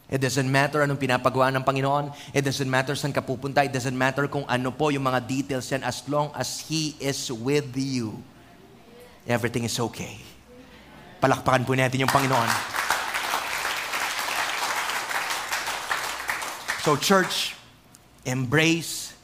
It 0.06 0.22
doesn't 0.22 0.46
matter 0.46 0.86
anong 0.86 1.02
pinapagawa 1.02 1.50
ng 1.50 1.66
Panginoon. 1.66 2.14
It 2.30 2.46
doesn't 2.46 2.70
matter 2.70 2.94
saan 2.94 3.10
ka 3.10 3.22
pupunta. 3.22 3.66
It 3.66 3.74
doesn't 3.74 3.94
matter 3.94 4.30
kung 4.30 4.46
ano 4.46 4.70
po 4.70 4.94
yung 4.94 5.06
mga 5.06 5.22
details 5.26 5.66
yan 5.74 5.82
as 5.82 6.06
long 6.06 6.30
as 6.38 6.62
He 6.62 6.94
is 7.02 7.26
with 7.30 7.74
you 7.74 8.22
everything 9.30 9.62
is 9.62 9.78
okay. 9.78 10.18
Palakpakan 11.22 11.62
po 11.62 11.78
natin 11.78 12.02
yung 12.02 12.10
Panginoon. 12.10 12.50
So 16.80 16.96
church, 16.96 17.59
embrace 18.24 19.14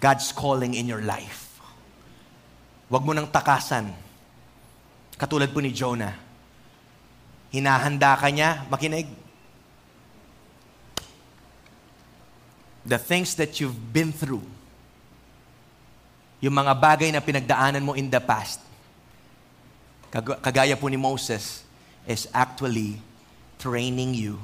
God's 0.00 0.32
calling 0.32 0.74
in 0.74 0.88
your 0.88 1.04
life. 1.04 1.60
Huwag 2.88 3.04
mo 3.04 3.12
nang 3.12 3.28
takasan. 3.28 3.92
Katulad 5.14 5.52
po 5.52 5.60
ni 5.60 5.70
Jonah. 5.70 6.16
Hinahanda 7.52 8.16
ka 8.16 8.32
niya, 8.32 8.64
makinig. 8.66 9.06
The 12.88 12.96
things 12.96 13.36
that 13.36 13.60
you've 13.60 13.76
been 13.92 14.10
through, 14.10 14.42
yung 16.40 16.56
mga 16.56 16.72
bagay 16.80 17.12
na 17.12 17.20
pinagdaanan 17.20 17.84
mo 17.84 17.92
in 17.92 18.08
the 18.08 18.18
past, 18.18 18.58
kagaya 20.40 20.74
po 20.80 20.88
ni 20.88 20.96
Moses, 20.96 21.62
is 22.08 22.26
actually 22.32 22.98
training 23.60 24.16
you 24.16 24.40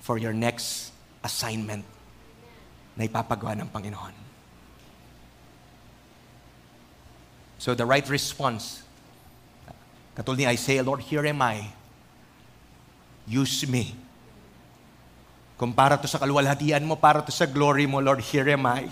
for 0.00 0.16
your 0.16 0.32
next 0.32 0.94
assignment 1.26 1.82
na 2.96 3.04
ipapagawa 3.04 3.52
ng 3.60 3.68
Panginoon. 3.68 4.14
So 7.60 7.76
the 7.76 7.84
right 7.84 8.04
response, 8.08 8.84
katulad 10.16 10.40
ni 10.40 10.46
Isaiah, 10.48 10.84
Lord, 10.84 11.04
here 11.04 11.24
am 11.28 11.40
I. 11.44 11.68
Use 13.28 13.68
me. 13.68 13.92
Kung 15.56 15.72
para 15.72 15.96
to 15.96 16.04
sa 16.04 16.20
kaluwalhatian 16.20 16.84
mo, 16.84 17.00
para 17.00 17.24
to 17.24 17.32
sa 17.32 17.48
glory 17.48 17.88
mo, 17.88 18.00
Lord, 18.00 18.20
here 18.20 18.48
am 18.52 18.64
I. 18.68 18.88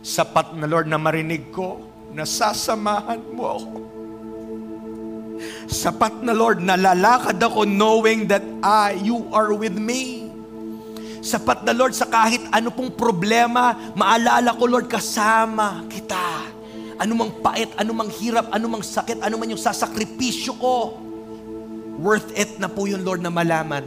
Sapat 0.00 0.56
na 0.56 0.64
Lord 0.64 0.88
na 0.88 0.96
marinig 0.96 1.52
ko 1.52 1.84
na 2.16 2.24
sasamahan 2.24 3.20
mo 3.36 3.44
ako. 3.44 3.72
Sapat 5.68 6.24
na 6.24 6.32
Lord 6.32 6.64
na 6.64 6.80
lalakad 6.80 7.36
ako 7.36 7.68
knowing 7.68 8.24
that 8.26 8.42
I, 8.64 8.96
you 9.04 9.28
are 9.36 9.52
with 9.52 9.76
me. 9.76 10.29
Sapat 11.20 11.68
na 11.68 11.76
Lord 11.76 11.92
sa 11.92 12.08
kahit 12.08 12.40
ano 12.48 12.72
pong 12.72 12.96
problema, 12.96 13.76
maalala 13.92 14.56
ko 14.56 14.64
Lord 14.64 14.88
kasama 14.88 15.84
kita. 15.92 16.48
Ano 17.00 17.12
mang 17.16 17.32
pait, 17.40 17.68
ano 17.76 17.92
mang 17.96 18.08
hirap, 18.08 18.48
ano 18.52 18.66
mang 18.68 18.84
sakit, 18.84 19.24
ano 19.24 19.36
man 19.40 19.52
yung 19.52 19.60
sasakripisyo 19.60 20.52
ko. 20.56 21.00
Worth 22.00 22.32
it 22.36 22.56
na 22.56 22.68
po 22.68 22.88
yun 22.88 23.04
Lord 23.04 23.20
na 23.20 23.28
malaman 23.28 23.84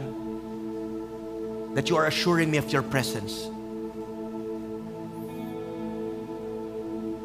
that 1.74 1.90
you 1.90 1.98
are 1.98 2.06
assuring 2.06 2.50
me 2.50 2.58
of 2.58 2.70
your 2.70 2.82
presence. 2.82 3.50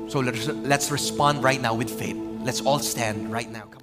So 0.10 0.26
let's, 0.26 0.48
let's 0.66 0.90
respond 0.90 1.44
right 1.46 1.62
now 1.62 1.78
with 1.78 1.94
faith. 1.94 2.18
Let's 2.42 2.62
all 2.62 2.80
stand 2.80 3.32
right 3.32 3.50
now. 3.50 3.79